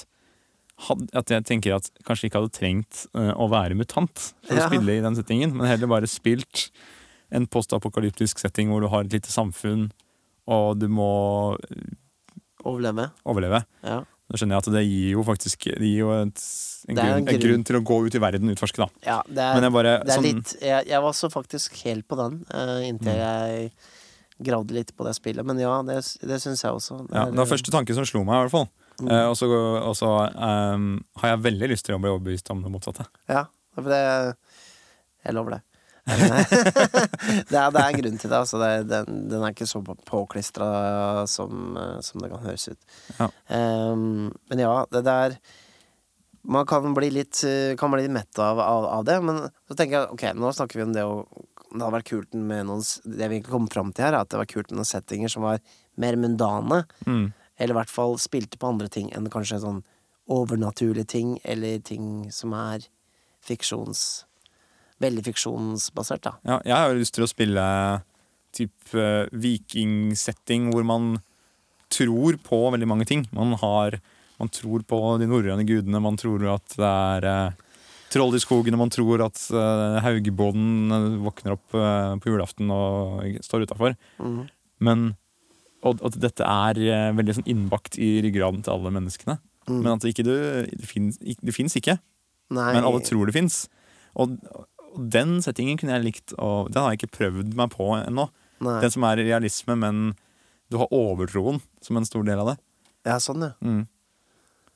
[1.20, 4.64] at jeg tenker at kanskje ikke hadde trengt eh, å være mutant for Ja.
[4.64, 6.70] å spille i den settingen, men heller bare spilt
[7.32, 9.90] en postapokalyptisk setting hvor du har et lite samfunn,
[10.46, 11.56] og du må
[12.64, 13.10] Overleve.
[13.28, 13.62] overleve.
[13.84, 14.02] Ja.
[14.30, 16.40] Da skjønner jeg at det gir jo faktisk det gir jo et,
[16.88, 17.42] en, Det grunn, en grunn.
[17.42, 18.86] grunn til å gå ut i verden og utforske, da.
[19.04, 21.76] ja, det er, Men jeg bare det er sånn, litt jeg, jeg var også faktisk
[21.84, 23.20] helt på den uh, inntil Mm.
[23.20, 23.74] jeg
[24.48, 25.44] gravde litt på det spillet.
[25.46, 26.96] Men ja, det, det syns jeg også.
[27.12, 28.66] ja, Det var første tanke som slo meg, i hvert fall.
[28.98, 29.10] Mm.
[29.12, 30.88] Uh, og så og så, ehm,
[31.20, 33.06] har jeg veldig lyst til å bli overbevist om det motsatte.
[33.30, 33.44] Ja,
[33.76, 34.00] for det
[35.24, 35.62] Jeg lover det.
[37.48, 38.38] det, er, det er grunn til det.
[38.38, 38.58] Altså.
[38.60, 40.68] Det, er- den, den er ikke så påklistra
[41.30, 42.80] som, eh, som det kan høres ut.
[43.18, 43.28] Ja.
[43.48, 45.38] Um, men ja, det der
[46.44, 49.76] Man kan bli litt, eh, kan bli litt mett av, av, av det, men så
[49.78, 51.22] tenker jeg ok, nå snakker vi om det å
[51.72, 54.42] Det hadde vært kult med noen Det vi kom fram til her, er at det
[54.42, 55.62] var kult med noen settinger som var
[55.96, 56.82] mer mundane.
[57.08, 57.32] Mm.
[57.56, 59.80] Eller i hvert fall spilte på andre ting enn kanskje sånn
[60.28, 62.84] overnaturlige ting, eller ting som er
[63.44, 64.24] fiksjons...
[65.02, 66.36] Veldig fiksjonsbasert, da.
[66.46, 67.64] Ja, jeg har lyst til å spille
[68.54, 71.16] typ eh, vikingsetting hvor man
[71.92, 73.26] tror på veldig mange ting.
[73.34, 74.00] Man har
[74.34, 77.60] Man tror på de norrøne gudene, man tror at det er eh,
[78.14, 82.72] troll i skogen, og man tror at uh, Haugebonden eh, våkner opp eh, på julaften
[82.74, 83.94] og står utafor.
[84.18, 84.40] Mm.
[84.84, 85.12] Men
[85.84, 89.36] og at dette er eh, veldig sånn innbakt i ryggraden til alle menneskene.
[89.68, 89.80] Mm.
[89.80, 91.98] Men at ikke du, det det fins ikke.
[92.54, 93.64] Nei, Men alle tror det fins.
[94.20, 94.36] Og,
[94.94, 98.28] og den settingen kunne jeg likt, og den har jeg ikke prøvd meg på ennå.
[98.64, 98.76] nei.
[98.84, 100.04] Den som er realisme, men
[100.70, 102.56] du har overtroen som en stor del av det.
[103.04, 103.52] Ja, sånn, ja.
[103.60, 103.82] Mm.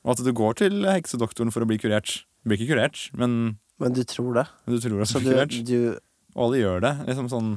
[0.05, 2.21] Og at du går til heksedoktoren for å bli kurert.
[2.43, 4.45] Du blir ikke kurert, men Men du tror det?
[4.65, 5.57] men du tror at du blir du, kurert.
[5.67, 5.79] du
[6.35, 6.93] Og alle gjør det.
[7.09, 7.49] Liksom sånn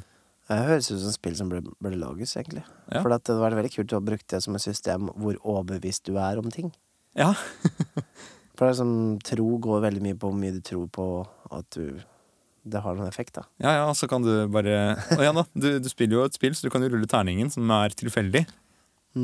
[0.48, 2.64] Det høres ut som spill som burde, burde lages, egentlig.
[2.90, 3.02] Ja.
[3.02, 6.04] For det hadde vært veldig kult å ha brukt det som et system hvor overbevist
[6.08, 6.72] du er om ting.
[7.14, 7.34] Ja.
[8.56, 11.06] For det er sånn, tro går veldig mye på hvor mye du tror på
[11.52, 12.00] at du
[12.62, 13.42] Det har noen effekt, da.
[13.62, 16.54] Ja, ja, så kan du bare Og ja da, du, du spiller jo et spill,
[16.54, 18.44] så du kan jo rulle terningen, som er tilfeldig.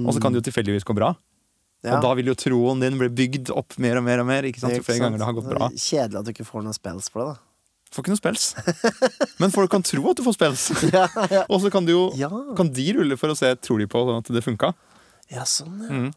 [0.05, 1.15] Og så kan det jo tilfeldigvis gå bra.
[1.87, 1.95] Ja.
[1.97, 4.47] Og da vil jo troen din bli bygd opp mer og mer og mer.
[4.49, 4.75] Ikke sant?
[4.75, 5.05] Ikke sant?
[5.05, 5.69] ganger det har gått bra.
[5.71, 7.45] Kjedelig at du ikke får noen spells for det, da.
[7.95, 8.47] Får ikke noe spels.
[9.41, 10.65] Men folk kan tro at du får spels.
[10.97, 11.45] Ja, ja.
[11.47, 12.03] Og så kan, du jo,
[12.59, 14.75] kan de rulle for å se tror de på at det funka.
[15.33, 15.93] ja sånn, ja.
[16.03, 16.11] Mm.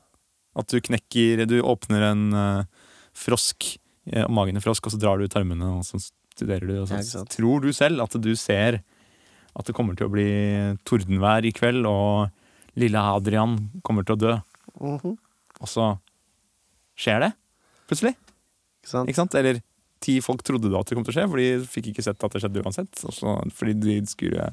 [0.60, 3.77] At du knekker Du åpner en uh, frosk,
[4.12, 6.01] uh, magen i frosk, og så drar du ut armene, og så
[6.41, 6.75] studerer du.
[6.82, 8.82] Og så Ja, tror du selv at du ser
[9.51, 10.30] at det kommer til å bli
[10.88, 12.32] tordenvær i kveld, og
[12.80, 14.36] lille Adrian kommer til å dø.
[14.80, 15.17] Mhm.
[15.62, 15.91] Og så
[16.97, 17.34] skjer det
[17.89, 18.15] plutselig.
[18.82, 19.10] Ikke sant?
[19.12, 19.36] Ikke sant?
[19.38, 19.62] Eller
[20.01, 22.23] ti folk trodde da at det kom til å skje, for de fikk ikke sett
[22.23, 23.04] at det skjedde uansett.
[23.06, 24.47] Også, fordi de skulle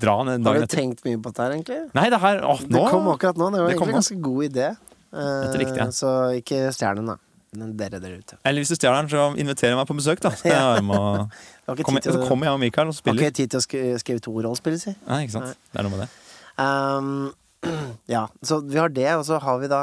[0.00, 1.80] dra ned Har du tenkt mye på dette her, egentlig?
[1.98, 3.50] Nei, det her å, nå, Det kom akkurat nå.
[3.52, 4.68] Det var Det egentlig en ganske god idé.
[5.08, 5.96] Uh, Dette likte jeg.
[5.98, 7.27] Så ikke stjernen den, da.
[7.52, 8.36] Dere der ute.
[8.44, 10.30] Eller hvis du stjeler den, så inviterer jeg meg på besøk, da.
[10.40, 12.94] Så, jeg må, Jeg har ikke komme, tid til så kommer jeg og Mikael og
[12.94, 13.22] spiller.
[13.22, 14.92] har ikke tid til å sk skrive to rollespill, si.
[15.08, 15.46] Nei, ikke sant?
[15.46, 15.72] Nei.
[15.72, 16.10] Det er noe med det.
[16.58, 17.32] Um,
[18.14, 19.80] ja, så vi har det, og så har vi da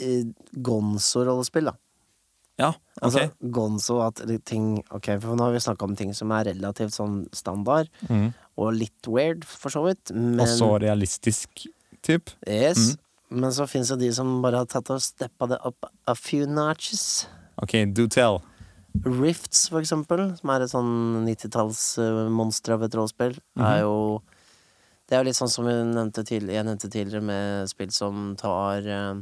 [0.00, 0.24] eh,
[0.68, 1.76] Gonzo-rollespill, da.
[2.58, 3.02] Ja, ok.
[3.06, 3.20] Altså
[3.54, 7.20] Gonzo at ting Ok, for nå har vi snakka om ting som er relativt sånn
[7.36, 8.32] standard, Mm.
[8.58, 10.10] og litt weird, for så vidt.
[10.10, 11.68] Men Og så realistisk
[12.02, 12.30] typ.
[12.48, 12.96] Yes.
[12.96, 13.04] Mm.
[13.28, 16.48] Men så fins det de som bare har tatt og steppa det opp a few
[16.48, 17.26] notches.
[17.60, 18.40] Ok, do tell.
[19.04, 23.64] Rifts, for eksempel, som er et sånn 90-tallsmonster av et rollespill, -hmm.
[23.66, 24.22] er jo
[25.08, 29.14] Det er jo litt sånn som nevnte, jeg nevnte tidligere, med spill som tar eh,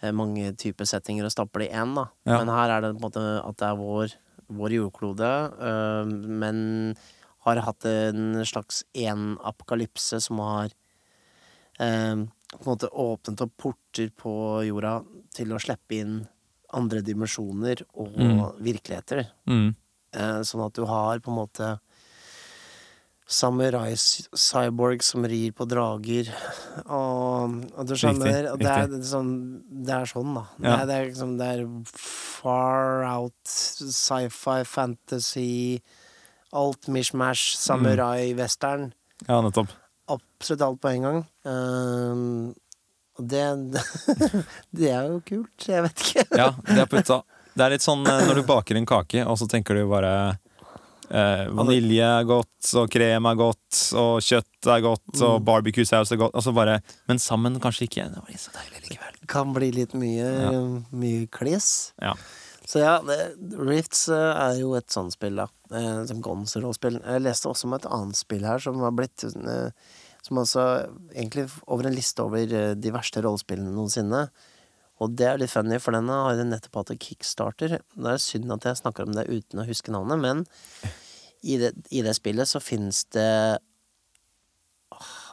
[0.00, 2.06] eh, mange typer settinger og stapper det i én, da.
[2.24, 2.38] Ja.
[2.38, 4.14] Men her er det på en måte at det er vår,
[4.46, 6.96] vår jordklode, øh, men
[7.40, 10.70] har hatt en slags én apokalypse som har
[11.80, 12.16] eh,
[12.52, 14.32] på en måte åpnet opp porter på
[14.68, 14.98] jorda
[15.34, 16.18] til å slippe inn
[16.72, 18.42] andre dimensjoner og Mm.
[18.64, 19.26] virkeligheter.
[19.48, 19.74] Mm.
[20.14, 21.78] Eh, sånn at du har på en måte
[23.32, 26.28] samurai-cyborg som rir på drager,
[26.84, 28.92] og, og du skjønner Riktig, det, er, riktig.
[28.92, 29.30] det, er sånn,
[29.86, 29.98] det
[30.36, 30.44] da.
[30.58, 35.80] Det, er, det, er liksom, det er far out sci-fi, fantasy,
[36.52, 38.90] alt mishmash, samurai-western.
[39.28, 39.72] Ja, nettopp.
[40.12, 41.20] Absolutt alt på en gang.
[41.48, 42.54] Um,
[43.18, 43.42] og det
[44.78, 45.68] Det er jo kult.
[45.68, 46.24] Jeg vet ikke.
[46.42, 47.20] Ja, det er putta.
[47.52, 50.12] Det er litt sånn eh, når du baker en kake, og så tenker du bare
[51.12, 55.44] eh, Vanilje er godt, og krem er godt, og kjøtt er godt, og Mm.
[55.50, 56.32] barbecue-saus er godt.
[56.38, 56.78] Altså bare,
[57.10, 58.06] men sammen kanskje ikke.
[58.14, 59.18] Det var så deilig likevel.
[59.28, 60.30] kan bli litt mye,
[60.96, 61.92] mye kliss.
[62.00, 62.14] Ja.
[62.64, 63.18] Så ja, det,
[63.58, 65.48] Rifts eh, er jo et sånt spill, da.
[65.76, 67.02] Eh, som Gons-rollespill.
[67.04, 69.68] Jeg leste også om et annet spill her som har blitt eh,
[70.22, 70.64] Som altså
[71.10, 74.26] egentlig over en liste over eh, de verste rollespillene noensinne.
[75.02, 77.80] Og det er litt funny, for den har jo nettopp hatt en kickstarter.
[77.82, 80.44] Det er synd at jeg snakker om det uten å huske navnet, men
[81.52, 83.58] i det, i det spillet så finnes det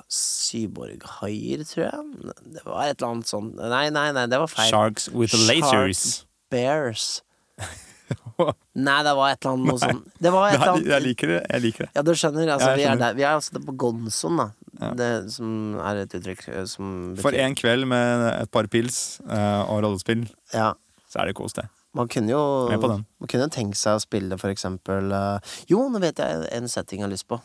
[0.09, 2.31] Syborghaier, tror jeg.
[2.55, 4.71] Det var et eller annet sånt Nei, nei, nei, det var feil.
[4.73, 6.23] Sharks with lasers.
[6.49, 7.21] Bears.
[8.87, 11.31] Nei, det var et eller annet noe sånn Det var et eller Jeg, jeg liker
[11.33, 11.39] det.
[11.51, 11.89] Jeg liker det.
[11.97, 12.51] Ja, du skjønner.
[12.55, 13.03] Altså, Ja, jeg vi, er skjønner.
[13.05, 14.47] der, vi er altså på Gonson, da.
[14.79, 14.91] Ja.
[14.95, 15.49] Det som
[15.83, 20.23] er et uttrykk eh, som For en kveld med et par pils eh, og rollespill,
[20.55, 20.71] Ja.
[21.11, 21.67] så er det kos, det.
[21.97, 23.05] Man kunne jo Med på den.
[23.19, 27.01] Man kunne tenkt seg å spille for eksempel eh, Jo, nå vet jeg en setting
[27.01, 27.39] jeg har lyst på.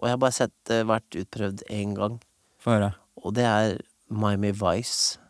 [0.00, 2.16] Og jeg har bare sett det vært utprøvd én gang.
[2.64, 2.94] Få høre.
[3.22, 3.76] Og det er
[4.10, 5.20] Miami Vice.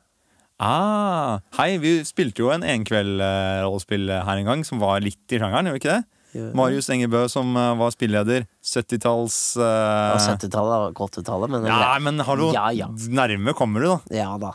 [0.64, 5.68] Ah, hei, vi spilte jo en enkveld-rollespill her en gang som var litt i sjangeren,
[5.68, 6.04] gjorde vi ikke det?
[6.56, 8.46] Marius Engebø som eh, var spilleder.
[8.64, 12.48] 70-talls Ja, eh, 70-tallet og 80-tallet, men Ja, men hallo!
[12.56, 12.88] Ja, ja.
[12.90, 14.16] Nærme kommer du, da.
[14.24, 14.54] ja da.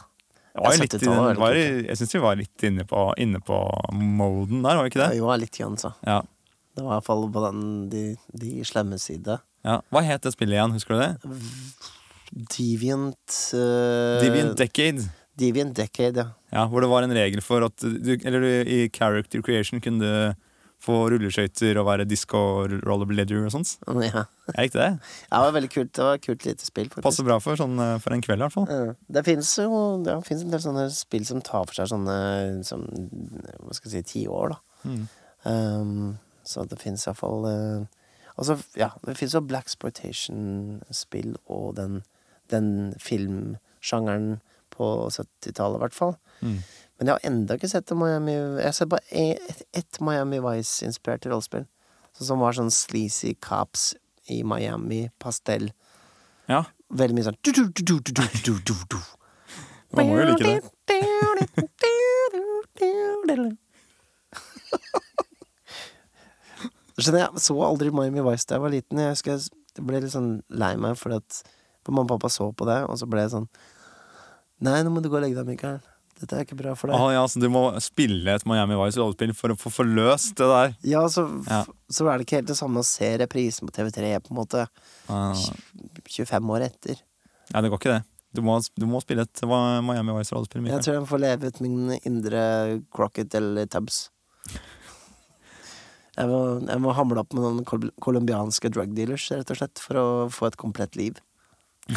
[0.57, 3.61] Ja, litt i 70-tallet den, var jeg syns vi var litt inne på, inne på
[3.93, 5.11] moden der, var vi ikke det?
[5.21, 5.93] Jo, litt grann, så.
[6.03, 6.19] Ja.
[6.75, 7.61] Det var i hvert fall på den
[7.93, 8.03] de,
[8.41, 9.39] de slemme side.
[9.67, 9.79] ja.
[9.93, 11.31] Hva het det spillet igjen, husker du det?
[12.57, 14.19] Deviant uh...
[14.21, 15.05] Deviant Decade.
[15.39, 16.35] Deviant Decade, ja.
[16.53, 20.01] Ja, hvor det var en regel for at du Eller du, i character creation kunne
[20.01, 20.45] du
[20.79, 22.39] få rulleskøyter og være disco
[22.87, 23.73] rollerblader og sånt.
[24.05, 24.23] ja.
[24.53, 24.91] Jeg likte det.
[25.27, 25.91] Ja, Det var veldig kult.
[25.95, 27.03] Det var et kult lite spill, faktisk.
[27.03, 28.69] Passer bra for, sånn, eh, for en kveld, i hvert fall.
[28.71, 28.95] Ja.
[29.19, 32.17] Det fins jo det finnes en del sånne spill som tar for seg sånne
[32.67, 32.87] som,
[33.59, 34.59] Hva skal jeg si ti år, da.
[34.87, 35.05] Mm.
[35.43, 37.87] Um, så det fins iallfall uh,
[38.39, 41.97] Altså, ja, det fins jo Black Sportation-spill og den,
[42.47, 44.37] den filmsjangeren
[44.79, 46.15] på 70-tallet, i hvert fall.
[46.39, 46.57] Mm.
[46.99, 51.27] Men jeg har enda ikke sett Miami Jeg har sett bare ett et, Miami Vice-inspirert
[51.29, 51.65] rollespill.
[52.15, 53.93] Så, som var sånn sleazy cops
[54.29, 55.69] i Miami, pastell.
[56.49, 58.99] Ja, Veldig mye sånn du, du, du, du, du, du, du, du.
[59.93, 60.57] man må jo like det.
[66.99, 68.99] Skjønner jeg så aldri Miami Vice da jeg var liten.
[69.05, 71.31] Jeg husker jeg ble litt sånn lei meg fordi at
[71.89, 73.47] mamma og pappa så på det, og så ble jeg sånn
[74.65, 75.79] Nei, nå må du gå og legge deg, Mikael.
[76.19, 76.99] Dette er ikke bra for deg.
[76.99, 80.49] Ah, ja, så du må spille et Miami Vice rollespill for å få forløst det
[80.51, 80.73] der.
[80.83, 81.61] Ja, så, Ja.
[81.87, 84.65] så er det ikke helt det samme å se reprisen på TV3 på en måte
[85.07, 85.31] Ah,
[86.11, 86.99] 25 år etter.
[87.53, 88.03] Nei, det går ikke det.
[88.35, 90.67] Du må, du må spille et Miami Vice rollespill.
[90.67, 92.43] Jeg tror jeg får leve ut min indre
[92.93, 94.09] Crocket eller Tubbs.
[96.19, 99.79] Jeg må, jeg må hamle opp med noen kol colombianske drug dealers, rett og slett,
[99.79, 101.15] for å få et komplett liv.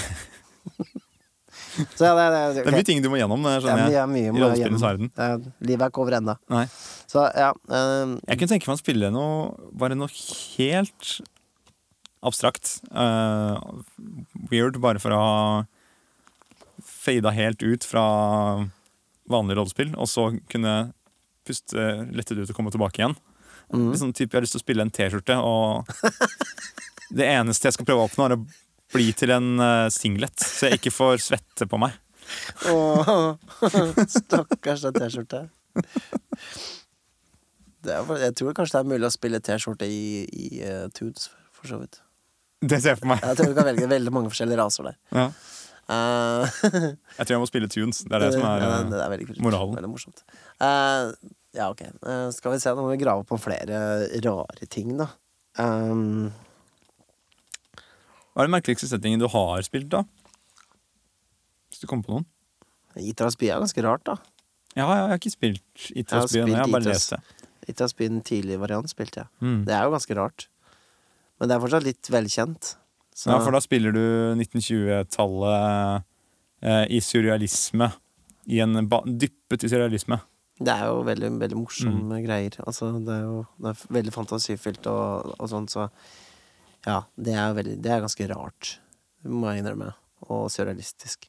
[1.99, 3.43] Så ja, det, det, Det er mye ting du må gjennom.
[3.47, 5.11] Det det Ja, skjønner mye, mye I rollespillens verden.
[5.17, 6.35] Er- Livet er ikke over ennå.
[7.11, 11.13] Så ja eh, Jeg kunne tenke meg å spille noe Bare noe helt
[12.23, 12.77] abstrakt.
[12.95, 13.59] Uh,
[14.51, 15.65] weird, bare for å ha
[16.87, 18.05] fada helt ut fra
[19.31, 20.93] vanlig rollespill, og så kunne
[21.47, 21.83] puste
[22.15, 23.17] lettet ut og komme tilbake igjen.
[23.75, 23.89] mm.
[23.91, 25.91] Litt sånn type, Jeg har lyst til å spille en T-skjorte, og
[27.19, 28.45] det eneste jeg skal prøve å oppnå, er å
[28.93, 31.97] bli til en eh, singlet, så jeg ikke får svette på meg.
[32.71, 33.35] Åh,
[34.17, 35.51] Stakkars den
[38.07, 41.67] for- Jeg tror kanskje det er mulig å spille T-skjorte i, i uh, Tunes, for
[41.69, 41.99] så vidt.
[42.63, 43.25] Det ser jeg for meg.
[43.27, 44.99] Jeg tror du kan velge veldig mange forskjellige raser der.
[45.11, 45.27] Ja.
[45.91, 46.47] Uh,
[47.19, 48.05] Jeg tror jeg må spille tunes.
[48.07, 49.75] Det er det som er eh, det er veldig moralen.
[49.75, 50.23] Veldig morsomt.
[50.63, 51.83] Ja, ok.
[52.33, 53.81] Skal vi se, nå må vi grave om flere
[54.25, 55.11] rare ting, da.
[55.59, 56.31] Um,
[58.33, 60.05] Hva er den merkeligste settingen du har spilt, da?
[61.73, 62.27] Hvis du kommer på noen?
[63.01, 64.17] Itras by er ganske rart, da.
[64.77, 67.21] Ja, ja, jeg har ikke spilt Itrasby by ennå, jeg har bare lest det.
[67.69, 69.29] Itras by, den tidlige variant, spilte jeg.
[69.45, 69.59] Mm.
[69.69, 70.47] Det er jo ganske rart.
[71.39, 72.71] Men det er fortsatt litt velkjent.
[73.15, 74.01] Så Ja, for da spiller du
[74.41, 76.05] 1920-tallet
[76.63, 77.91] eh, i surrealisme.
[78.49, 80.21] I en dyppet i surrealisme.
[80.63, 82.25] det er jo veldig, veldig morsomme Mm.
[82.27, 82.57] greier.
[82.67, 85.89] Altså, det er jo det er veldig fantasifylt og, og sånn, så
[86.87, 88.73] ja, det er veldig Det er ganske rart,
[89.23, 89.93] må jeg innrømme.
[90.33, 91.29] Og surrealistisk.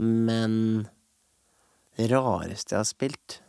[0.00, 0.86] Men
[1.98, 3.40] det rareste jeg har spilt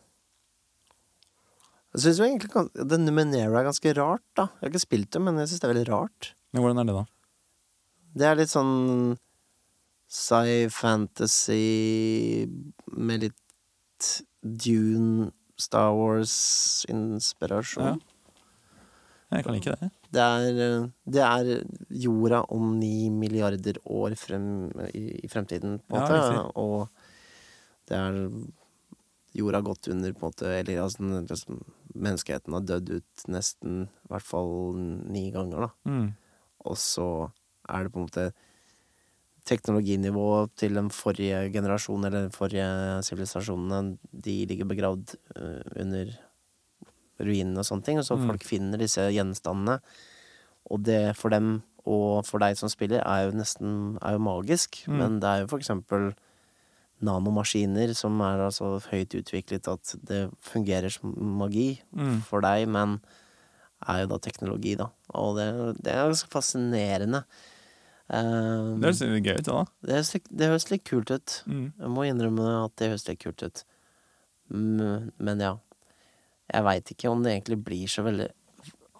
[1.93, 4.49] Jeg syns egentlig The Numenera er ganske rart, da.
[4.59, 6.31] Jeg har ikke spilt det, men jeg syns det er veldig rart.
[6.51, 7.05] Men hvordan er det, da?
[8.11, 9.15] Det er litt sånn
[10.11, 11.63] sci-fantasy
[12.99, 17.85] med litt Dune, Star Wars-inspirasjon.
[17.85, 17.95] Ja.
[19.31, 19.91] Jeg kan like det.
[20.11, 21.51] Det, er, eh, det er
[22.03, 26.43] jorda om ni milliarder år frem, i, i fremtiden, på en Ja, måte.
[26.59, 26.89] Og
[27.87, 28.19] det er
[29.39, 30.51] jorda gått under, på en måte.
[30.59, 31.57] Eller altså,
[31.95, 35.91] menneskeheten har dødd ut nesten, i hvert fall ni ganger, da.
[35.91, 36.09] Mm.
[36.71, 37.09] Og så
[37.71, 38.31] er det på en måte
[39.47, 42.67] teknologinivået til den forrige generasjonen, eller den forrige
[43.07, 46.11] sivilisasjonene, de ligger begravd uh, under
[47.19, 47.97] ruinene og sånne ting.
[47.99, 48.27] Og så Mm.
[48.27, 49.79] folk finner disse gjenstandene.
[50.71, 54.85] Og det for dem, og for deg som spiller, er jo nesten er jo magisk.
[54.87, 54.97] Mm.
[54.97, 56.13] Men det er jo for eksempel
[57.01, 62.21] nanomaskiner som er altså høyt utviklet at det fungerer som magi Mm.
[62.21, 63.01] for deg, men
[63.87, 64.89] er jo da teknologi, da.
[65.15, 67.23] Og det, det er ganske fascinerende.
[68.13, 69.65] Um, Det høres litt gøy ut, da.
[69.81, 71.43] det, det høres litt kult ut.
[71.47, 71.73] Mm.
[71.79, 73.63] Jeg må innrømme at det høres litt kult ut.
[74.51, 75.55] Men ja.
[76.51, 78.29] Jeg veit ikke om det egentlig blir så veldig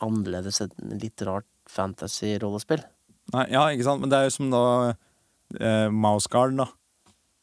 [0.02, 2.84] annerledes enn litt rart fantasy-rollespill.
[3.36, 4.04] Nei, ja, ikke sant?
[4.04, 6.68] Men det er jo som da eh, Mouse Guard, da.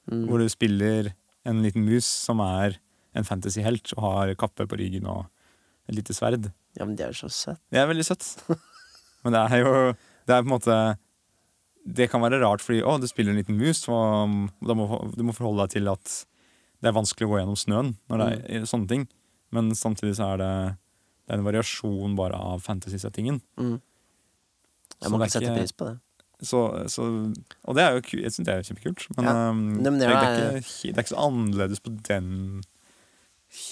[0.08, 0.24] Mm.
[0.28, 1.12] Hvor du spiller
[1.48, 2.78] en liten mus som er
[3.16, 5.26] en fantasyhelt og har kappe på ryggen og
[5.88, 6.50] et lite sverd.
[6.76, 7.62] Ja, men det er jo så søtt.
[7.72, 8.26] Det er veldig søtt.
[9.26, 9.70] Men det er jo
[10.30, 10.74] Det er på en måte
[11.82, 15.24] Det kan være rart fordi å, du spiller en liten mus, og da må du
[15.26, 16.12] må forholde deg til at
[16.78, 19.08] det er vanskelig å gå gjennom snøen når det er sånne ting.
[19.54, 20.50] Men samtidig så er det,
[21.28, 23.40] det er en variasjon bare av fantasy-settingen.
[23.60, 23.78] Mm.
[24.98, 25.96] Jeg må ikke sette pris på det.
[26.38, 27.02] Så, så,
[27.66, 29.06] og det er jo jeg synes det er kjempekult.
[29.16, 29.32] Men Ja.
[29.50, 32.28] um, Men det, det er er- ikke, det er ikke så annerledes på den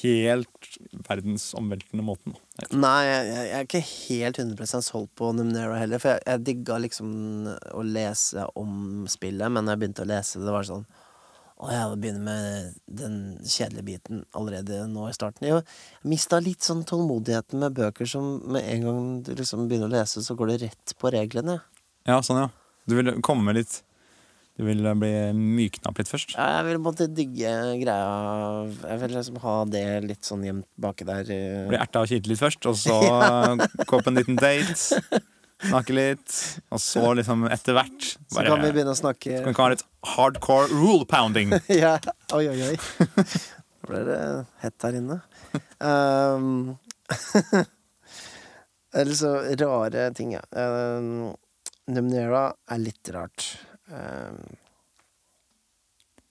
[0.01, 0.69] helt
[1.07, 2.35] verdensomveltende måten.
[2.59, 6.01] Jeg Nei, jeg, jeg er ikke helt 100 solgt på Numenera heller.
[6.01, 7.11] For jeg, jeg digga liksom
[7.77, 10.87] å lese om spillet, men når jeg begynte å lese det, det var sånn
[11.57, 13.14] Å ja, det begynner med den
[13.49, 15.47] kjedelige biten allerede nå i starten.
[15.49, 15.62] Jeg
[16.05, 20.21] mista litt sånn tålmodigheten med bøker som med en gang du liksom begynner å lese,
[20.21, 21.62] så går det rett på reglene.
[22.05, 22.51] Ja, sånn, ja.
[22.87, 23.81] Du vil komme litt
[24.57, 26.31] Du vil bli mykna opp litt først?
[26.37, 31.05] Ja, jeg vil måtte digge greia Jeg vil liksom ha det litt sånn gjemt baki
[31.09, 31.29] der.
[31.35, 31.66] eh.
[31.69, 32.97] Bli erta og kilt litt først, og så
[33.90, 35.03] gå på en liten date.
[35.64, 36.33] Snakke litt,
[36.69, 39.85] og så liksom etter hvert Så kan vi begynne å snakke Kan vi ha litt
[40.05, 41.55] hardcore rule pounding.
[41.73, 41.95] ja.
[42.37, 42.75] Oi, oi, oi.
[43.81, 44.19] Nå ble det
[44.64, 45.16] hett her inne.
[45.81, 46.77] Um,
[48.97, 50.45] Eller så rare ting, ja.
[50.53, 51.33] Um,
[51.87, 53.47] Numnera er litt rart.
[53.88, 54.42] Um,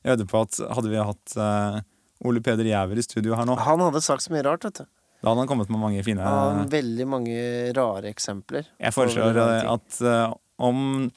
[0.03, 1.79] Jeg vedder på at hadde vi hatt uh,
[2.27, 4.89] Ole Peder Jæver i studio her nå, han hadde sagt så mye rart, vet du.
[5.21, 7.36] Da hadde han kommet med mange fine ja, veldig mange
[7.73, 8.67] rare eksempler.
[8.78, 11.08] Jeg foreslår eh, at uh, om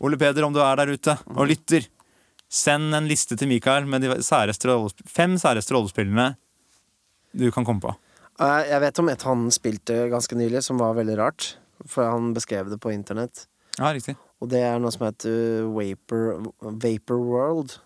[0.00, 1.84] Ole Peder, om du er der ute og lytter,
[2.48, 4.72] send en liste til Mikael med de særeste
[5.10, 6.30] fem særeste rollespillene
[7.36, 7.92] du kan komme på.
[8.40, 11.56] Eh, Jeg vet om et han spilte ganske nylig, som var veldig rart.
[11.86, 13.44] For han beskrev det på internett.
[13.78, 14.16] Ja, riktig.
[14.40, 17.76] Og det er noe som heter Vapor, Vapor World.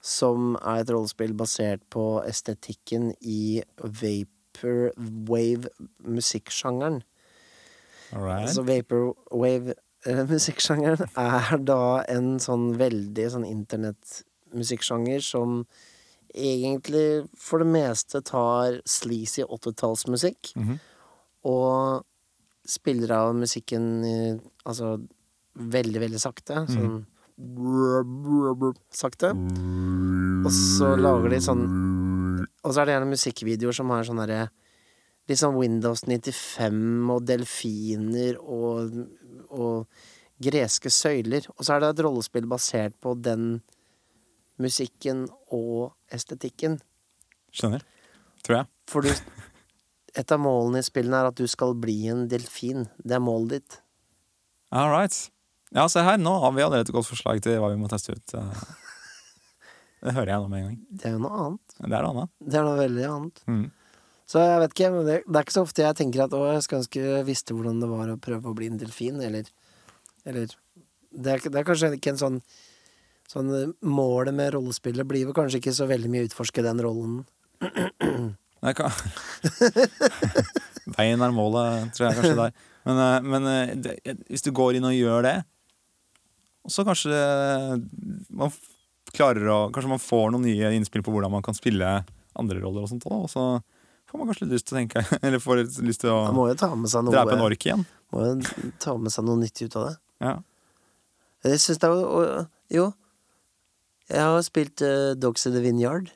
[0.00, 3.60] Som er et rollespill basert på estetikken i
[4.60, 7.02] vaporwave-musikksjangeren.
[8.12, 15.66] Altså vaporwave-musikksjangeren er da en sånn veldig sånn internettmusikksjanger som
[16.30, 20.78] egentlig for det meste tar sleazy åttetallsmusikk mm -hmm.
[21.42, 22.04] og
[22.66, 24.04] spiller av musikken
[24.64, 25.00] altså
[25.54, 26.66] veldig, veldig sakte.
[26.66, 27.06] Sånn mm
[28.94, 29.32] sakte.
[30.44, 31.64] Og så lager de sånn
[32.64, 34.46] Og så er det gjerne musikkvideoer som har sånn derre
[35.28, 38.96] Litt sånn Windows 95 og delfiner og,
[39.54, 39.86] og
[40.42, 41.44] greske søyler.
[41.54, 43.60] Og så er det et rollespill basert på den
[44.58, 46.80] musikken og estetikken.
[47.54, 47.84] Skjønner.
[48.42, 48.70] Tror jeg.
[48.90, 49.12] For du
[50.18, 52.88] Et av målene i spillene er at du skal bli en delfin.
[52.98, 53.76] Det er målet ditt.
[54.74, 55.14] All right.
[55.76, 58.16] Ja, se her, nå har vi allerede et godt forslag til hva vi må teste
[58.16, 58.34] ut.
[58.38, 58.62] eh.
[60.00, 60.78] Det hører jeg nå med en gang.
[60.96, 61.74] Det er jo noe annet.
[61.76, 62.30] Det er noe annet.
[62.40, 63.42] Det er noe veldig annet.
[63.52, 63.66] Mm.
[64.30, 66.40] Så jeg vet ikke, men det, det er ikke så ofte jeg tenker at å,
[66.54, 69.50] jeg skulle ønske visste hvordan det var å prøve å bli en delfin, eller
[70.24, 70.52] Eller
[71.10, 72.40] Det er, det er kanskje ikke en sånn
[73.30, 76.80] Sånn eh, Målet med rollespillet blir vel kanskje ikke så veldig mye å utforske den
[76.82, 77.20] rollen.
[78.64, 78.90] Nei, hva
[80.96, 82.54] Veien er målet, tror jeg kanskje der.
[82.88, 83.48] Men, eh, men
[83.84, 83.94] det,
[84.32, 85.36] hvis du går inn og gjør det,
[86.70, 87.18] og så kanskje
[88.30, 88.52] man
[89.10, 91.88] klarer å Kanskje man får noen nye innspill på hvordan man kan spille
[92.38, 93.46] andre roller og sånt òg, og så
[94.06, 97.34] får man kanskje litt lyst til å tenke Eller får lyst til å noe drepe
[97.34, 97.82] en ork igjen.
[98.14, 99.96] Må jo ta med seg noe nyttig ut av det.
[100.22, 100.36] Ja.
[101.50, 102.48] Jeg syns det er
[102.78, 102.88] jo
[104.10, 106.10] jeg har spilt uh, Dogs in the Vineyard.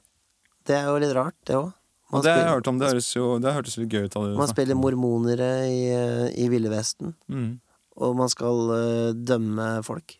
[0.66, 1.70] Det er jo litt rart, det òg.
[2.14, 2.78] Det har jeg hørt om.
[2.78, 4.16] Det høres jo Det hørtes litt gøy ut.
[4.16, 7.60] av det Man spiller mormonere i, eh, i Ville Vesten, Mm.
[7.96, 10.16] og man skal uh, dømme folk.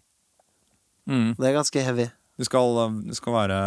[1.10, 1.34] Mm.
[1.38, 2.06] Det er ganske heavy.
[2.38, 3.58] Det skal, det skal være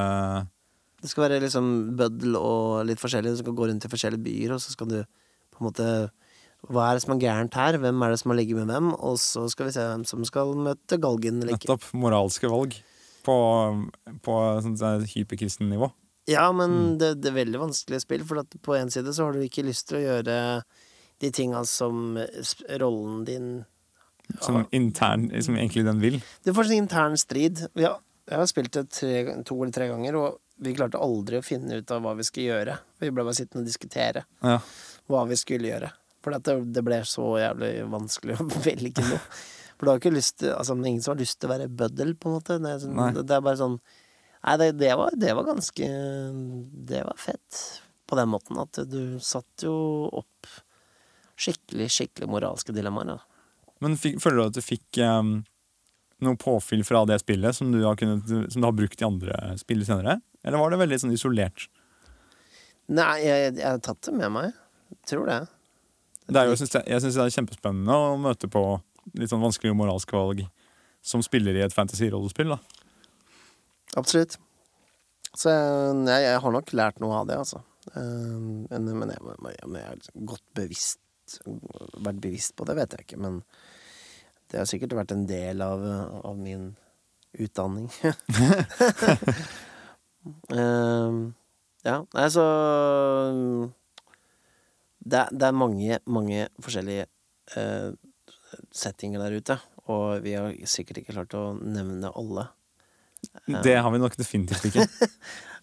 [1.01, 1.67] Det skal være liksom
[1.99, 3.35] bøddel og litt forskjellig.
[3.37, 4.97] Du skal gå rundt i forskjellige byer, og så skal du
[5.53, 5.85] på en måte
[6.67, 7.77] Hva er det som er gærent her?
[7.77, 8.89] Hvem er det som har ligget med hvem?
[8.97, 11.69] Og så skal vi se hvem som skal møte galgen eller ikke.
[11.69, 12.73] nettopp moralske valg
[13.27, 13.35] på,
[14.25, 14.35] på
[14.65, 15.91] sånn, der hyperkristen nivå.
[16.27, 16.97] Ja, men Mm.
[16.99, 19.87] det, det er veldig vanskelig spill, for på en side så har du ikke lyst
[19.87, 20.63] til å gjøre
[21.21, 22.27] de tinga som eh,
[22.81, 23.47] rollen din
[24.43, 26.17] Som intern, som egentlig den vil.
[26.43, 27.61] Det var sånn intern strid.
[27.79, 27.93] Ja,
[28.27, 31.77] jeg har spilt det tre, to eller tre ganger, og vi klarte aldri å finne
[31.79, 32.75] ut av hva vi skulle gjøre.
[32.99, 34.57] Vi ble bare sittende og diskutere Ja.
[35.07, 35.91] hva vi skulle gjøre.
[36.25, 39.21] For det, det ble så jævlig vanskelig å velge noe.
[39.77, 42.15] For du har ikke lyst til Altså, ingen som har lyst til å være bøddel,
[42.17, 42.57] på en måte.
[42.59, 43.79] Det er, sånn, det, det er bare sånn
[44.47, 45.87] Nei, det, det, var, det var ganske
[46.89, 47.61] Det var fett.
[48.07, 49.73] På den måten at du satt jo
[50.19, 50.49] opp
[51.37, 53.13] skikkelig, skikkelig moralske dilemmaer.
[53.13, 53.36] Da.
[53.83, 55.39] Men fikk, føler du at du fikk um,
[56.25, 59.57] noe påfyll fra det spillet som du, har kunnet, som du har brukt i andre
[59.61, 60.19] spill senere?
[60.45, 61.67] Eller var det veldig sånn isolert?
[62.87, 64.57] Nei, jeg, jeg har tatt det med meg.
[65.07, 65.41] Tror det.
[66.27, 68.63] Det er jo, jeg syns det, er kjempespennende å møte på
[69.15, 70.43] litt sånn vanskelige moralske valg
[71.05, 72.55] som spiller i et fantasy-rollespill.
[73.99, 74.35] Absolutt.
[75.37, 77.61] Så jeg, jeg, jeg har nok lært noe av det, altså.
[77.93, 78.37] Eh,
[78.71, 81.03] Men, men, jeg, men jeg, er godt bevisst
[81.47, 83.41] Vært bevisst på det, vet jeg ikke, men
[84.51, 85.83] det har sikkert vært en del av,
[86.25, 86.69] av min
[87.37, 87.89] utdanning.
[90.51, 91.11] Eh,
[91.87, 92.43] ja, nei, så
[94.99, 97.05] det, er- det er mange, mange forskjellige
[97.55, 97.93] uh,
[98.75, 99.55] settinger der ute,
[99.87, 102.47] og vi har sikkert ikke klart å nevne alle.
[103.63, 104.83] Det har vi nok definitivt ikke.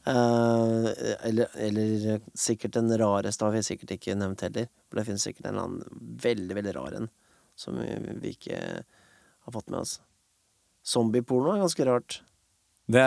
[0.09, 0.89] uh,
[1.29, 4.71] eller, eller sikkert den rareste har vi sikkert ikke nevnt heller.
[4.89, 7.11] For det finnes sikkert en eller annen veldig, veldig rar en
[7.59, 7.89] som vi,
[8.23, 9.99] vi ikke har fått med oss.
[10.85, 12.19] Zombieporno er ganske rart.
[12.93, 13.05] Det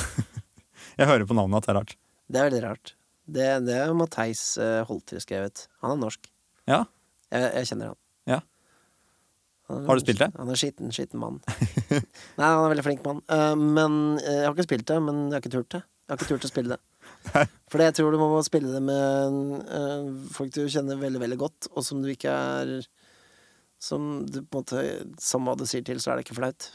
[0.96, 1.94] Jeg hører på navnet at det er rart.
[2.26, 2.92] Det er veldig rart.
[3.26, 5.66] Det, det er Matheis uh, Holter skrevet.
[5.82, 6.28] Han er norsk.
[6.70, 6.84] Ja.
[7.32, 7.98] Jeg, jeg kjenner han.
[8.30, 8.38] Ja.
[9.66, 10.28] Han er- Har du spilt det?
[10.38, 11.40] Han er skitten, skitten mann.
[12.38, 13.22] Nei, han er veldig flink mann.
[13.30, 15.82] Uh, men uh, Jeg har ikke spilt det, men jeg har ikke turt det.
[16.06, 16.82] Jeg har ikke turt å spille det.
[17.72, 21.70] For jeg tror du må spille det med uh, folk du kjenner veldig, veldig godt,
[21.74, 22.76] og som du ikke er
[23.82, 24.82] Som du på en måte
[25.20, 26.70] Samme hva du sier til, så er det ikke flaut.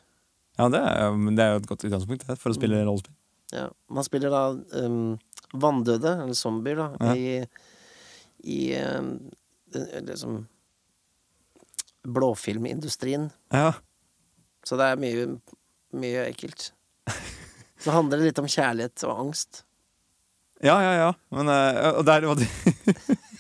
[0.60, 3.16] Ja, det er, det er jo et godt utgangspunkt det, for å spille rollespill.
[3.56, 3.66] Ja.
[3.92, 4.42] Man spiller da
[4.86, 5.16] um,
[5.58, 7.16] vanndøde, eller zombier, da, Ja.
[7.16, 9.16] i, i um,
[10.08, 10.44] liksom
[12.04, 13.30] blåfilmindustrien.
[13.54, 13.74] Ja.
[14.64, 15.26] Så det er mye,
[15.98, 16.72] mye ekkelt.
[17.82, 19.64] Så handler det litt om kjærlighet og angst.
[20.62, 21.10] Ja, ja, ja.
[21.34, 22.48] Men eh, og der var det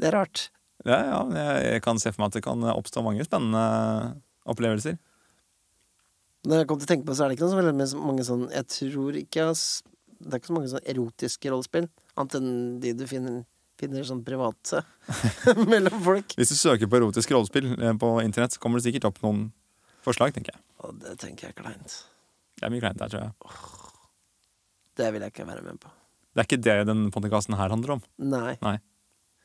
[0.00, 0.48] Det er rart.
[0.88, 3.64] Ja, ja, jeg, jeg kan se for meg at det kan oppstå mange spennende
[4.48, 4.96] opplevelser.
[6.48, 8.24] Når jeg kom til å tenke på så er det ikke noe så veldig mange
[8.24, 9.58] sånn Jeg tror ikke jeg har
[10.24, 12.48] Det er ikke så mange sånn erotiske rollespill, annet enn
[12.80, 13.42] de du finner,
[13.80, 14.80] finner sånn private
[15.72, 16.32] mellom folk.
[16.40, 19.46] Hvis du søker på erotisk rollespill eh, på internett, så kommer det sikkert opp noen
[20.04, 20.64] forslag, tenker jeg.
[20.84, 21.96] Og det tenker jeg er kleint.
[22.56, 23.56] Det er mye kleint der, tror jeg.
[25.00, 25.92] Det vil jeg ikke være med på.
[26.30, 28.02] Det er ikke det den podkasten her handler om.
[28.20, 28.54] Nei.
[28.64, 28.76] Nei.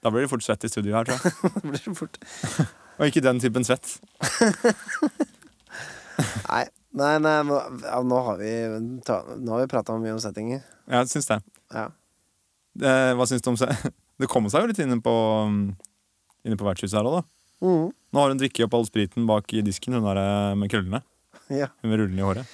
[0.06, 1.34] Da blir det fort svett i studio her, tror jeg.
[1.56, 2.18] Det blir så fort.
[3.00, 3.96] Og ikke den typen svett.
[6.46, 6.62] Nei,
[6.96, 8.52] nei, nei nå, ja, nå har vi
[9.04, 10.62] ta, Nå har vi prata mye om settinger.
[10.88, 11.38] Jeg syns det.
[11.76, 11.90] Ja.
[12.80, 12.94] det.
[13.20, 13.68] hva syns du om se
[14.22, 15.12] Det kommer seg jo litt inne på
[15.50, 15.58] mm,
[16.48, 17.24] Inne på vertshuset her òg, da.
[17.66, 17.90] Mm.
[17.92, 21.02] Nå har hun drukket opp all spriten bak i disken, hun der eh, med krøllene.
[21.52, 21.68] ja.
[21.82, 22.46] Hun med rullene i håret.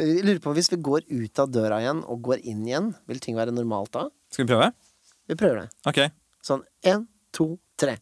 [0.00, 3.20] Jeg lurer på, Hvis vi går ut av døra igjen og går inn igjen, vil
[3.20, 4.06] ting være normalt da?
[4.32, 4.70] Skal vi prøve?
[5.28, 5.68] Vi prøver det.
[5.90, 6.00] Ok.
[6.42, 7.98] Sånn én, to, tre.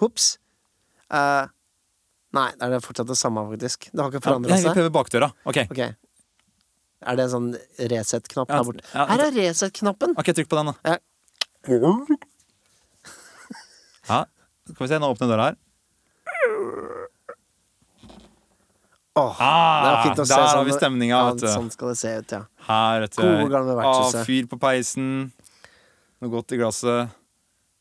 [0.00, 0.38] Hops.
[1.10, 1.46] Uh,
[2.36, 3.88] nei, det er det fortsatt det samme, faktisk.
[3.92, 5.30] Det har ikke Ja, forandra jeg vil Vi prøve bakdøra.
[5.48, 5.56] Ok.
[6.98, 8.82] Er det en sånn Resett-knapp Ja, der borte?
[8.94, 10.16] ja, Her er Resett-knappen!
[10.18, 10.74] Ok, trykk på den, da.
[10.84, 10.98] Ja.
[14.08, 14.24] Ja,
[14.68, 15.56] Skal vi se, nå åpner døra her.
[19.18, 21.46] Åh, Ah, det er fint å se der har sånn- vi stemninga, ja, vet du.
[21.48, 22.42] Sånn skal det se ut, ja.
[22.68, 23.22] Her, vet du.
[23.22, 24.20] Gode, gamle vertshuset.
[24.20, 25.32] Ah, fyr på peisen.
[26.18, 27.14] Noe godt i glasset.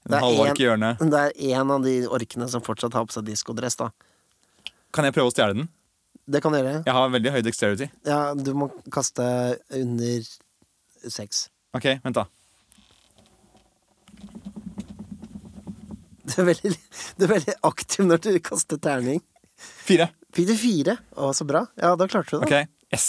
[0.08, 1.02] En halvork i hjørnet.
[1.02, 3.90] Det er en av de orkene som fortsatt har på seg diskodress, da.
[4.96, 5.70] Kan jeg prøve å stjele den?
[6.28, 6.82] Det kan du gjøre.
[6.86, 7.88] Jeg har veldig høy dexterity.
[8.08, 9.26] Ja, du må kaste
[9.74, 10.28] under
[11.08, 11.48] seks.
[11.76, 12.28] Ok, vent, da.
[16.28, 16.74] Du er veldig,
[17.18, 19.22] du er veldig aktiv når du kaster terning.
[19.58, 20.10] Fire.
[20.36, 20.98] Fikk du fire?
[21.16, 21.64] Å, så bra.
[21.80, 22.48] Ja, da klarte du det.
[22.48, 23.08] Ok, yes.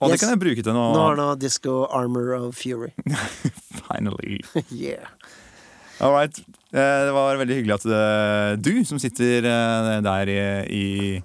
[0.00, 0.12] Og Yes.
[0.12, 0.92] det kan jeg bruke til noe.
[0.92, 2.90] Nå har du Disco Armor of Fury.
[3.86, 4.42] Finally.
[4.70, 5.06] yeah.
[6.00, 6.36] All right.
[6.74, 8.02] Eh, Det var veldig hyggelig at det,
[8.66, 11.22] du som sitter eh, der i, i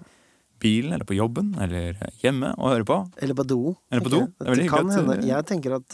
[0.61, 3.75] bilen eller på jobben eller hjemme og hører på, Eller på do.
[3.91, 4.21] Eller på do.
[4.39, 5.87] at, Jeg tenker at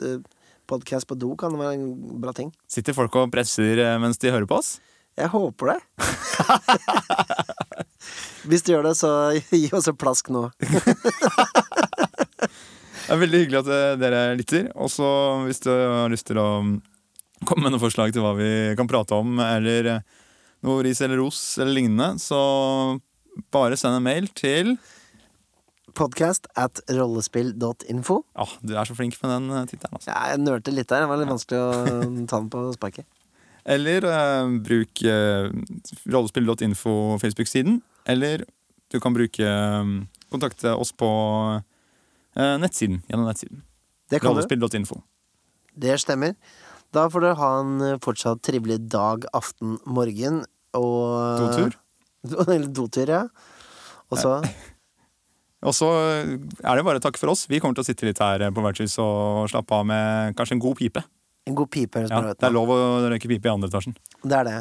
[0.67, 2.51] podkast på do kan være en bra ting.
[2.67, 4.75] sitter folk og presser eh, mens de hører på oss.
[5.17, 5.79] Jeg håper det.
[8.47, 9.09] Hvis du gjør det, så
[9.49, 10.51] gi oss et plask nå.
[13.07, 14.65] Det er veldig hyggelig at eh, dere lytter.
[14.75, 15.07] Og så
[15.45, 16.73] hvis du har lyst til å mm,
[17.47, 20.01] komme med noen forslag til hva vi kan prate om, eller eh,
[20.67, 22.41] noe ris eller ros eller lignende, så
[23.53, 24.75] bare send en mail til
[25.97, 28.17] Podcast at rollespill.info.
[28.37, 30.11] Ja, Du er så flink med den eh, tittelen, altså.
[30.11, 31.05] Ja, jeg nølte litt der.
[31.05, 31.71] Det var litt vanskelig å
[32.29, 33.07] ta den på sparket.
[33.67, 35.47] Eller eh, bruk eh,
[36.11, 36.93] rollespill.info
[37.23, 37.79] Facebook-siden.
[38.07, 38.43] Eller
[38.91, 39.95] du kan bruke eh,
[40.31, 41.09] kontakte oss på
[42.61, 43.01] nettsiden.
[43.09, 43.63] Gjennom nettsiden.
[44.09, 44.37] Det kan du.
[44.37, 45.01] Rollespill.info.
[45.77, 46.35] Det stemmer.
[46.95, 50.43] Da får dere ha en uh, fortsatt trivelig dag, aften, morgen
[50.77, 51.75] og Dotur.
[52.47, 53.23] Eller dotur, ja.
[54.11, 54.37] Og så
[55.67, 57.45] Og så er det bare takk for oss.
[57.49, 60.63] Vi kommer til å sitte litt her på vertshuset og slappe av med kanskje en
[60.63, 61.03] god pipe.
[61.47, 62.05] en god pipe.
[62.07, 62.79] Ja, det er lov å
[63.11, 63.95] røyke pipe i andre etasjen.
[64.23, 64.57] Det er det.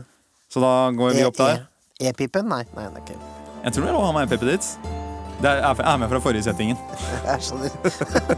[0.51, 1.67] Så da går vi opp der.
[2.01, 2.47] E- E-pipen?
[2.51, 3.19] Nei, nei, det er ikke
[3.65, 5.06] Jeg tror det er lov å ha med pipe ditt.
[5.43, 6.79] Det er, er med fra forrige settingen.
[7.27, 7.69] Jeg skjønner.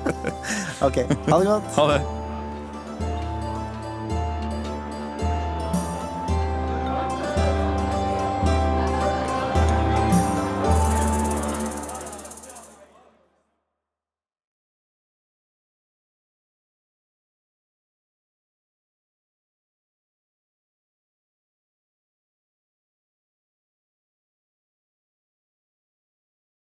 [0.87, 0.97] ok,
[1.29, 1.75] ha det godt.
[1.77, 2.01] Ha det.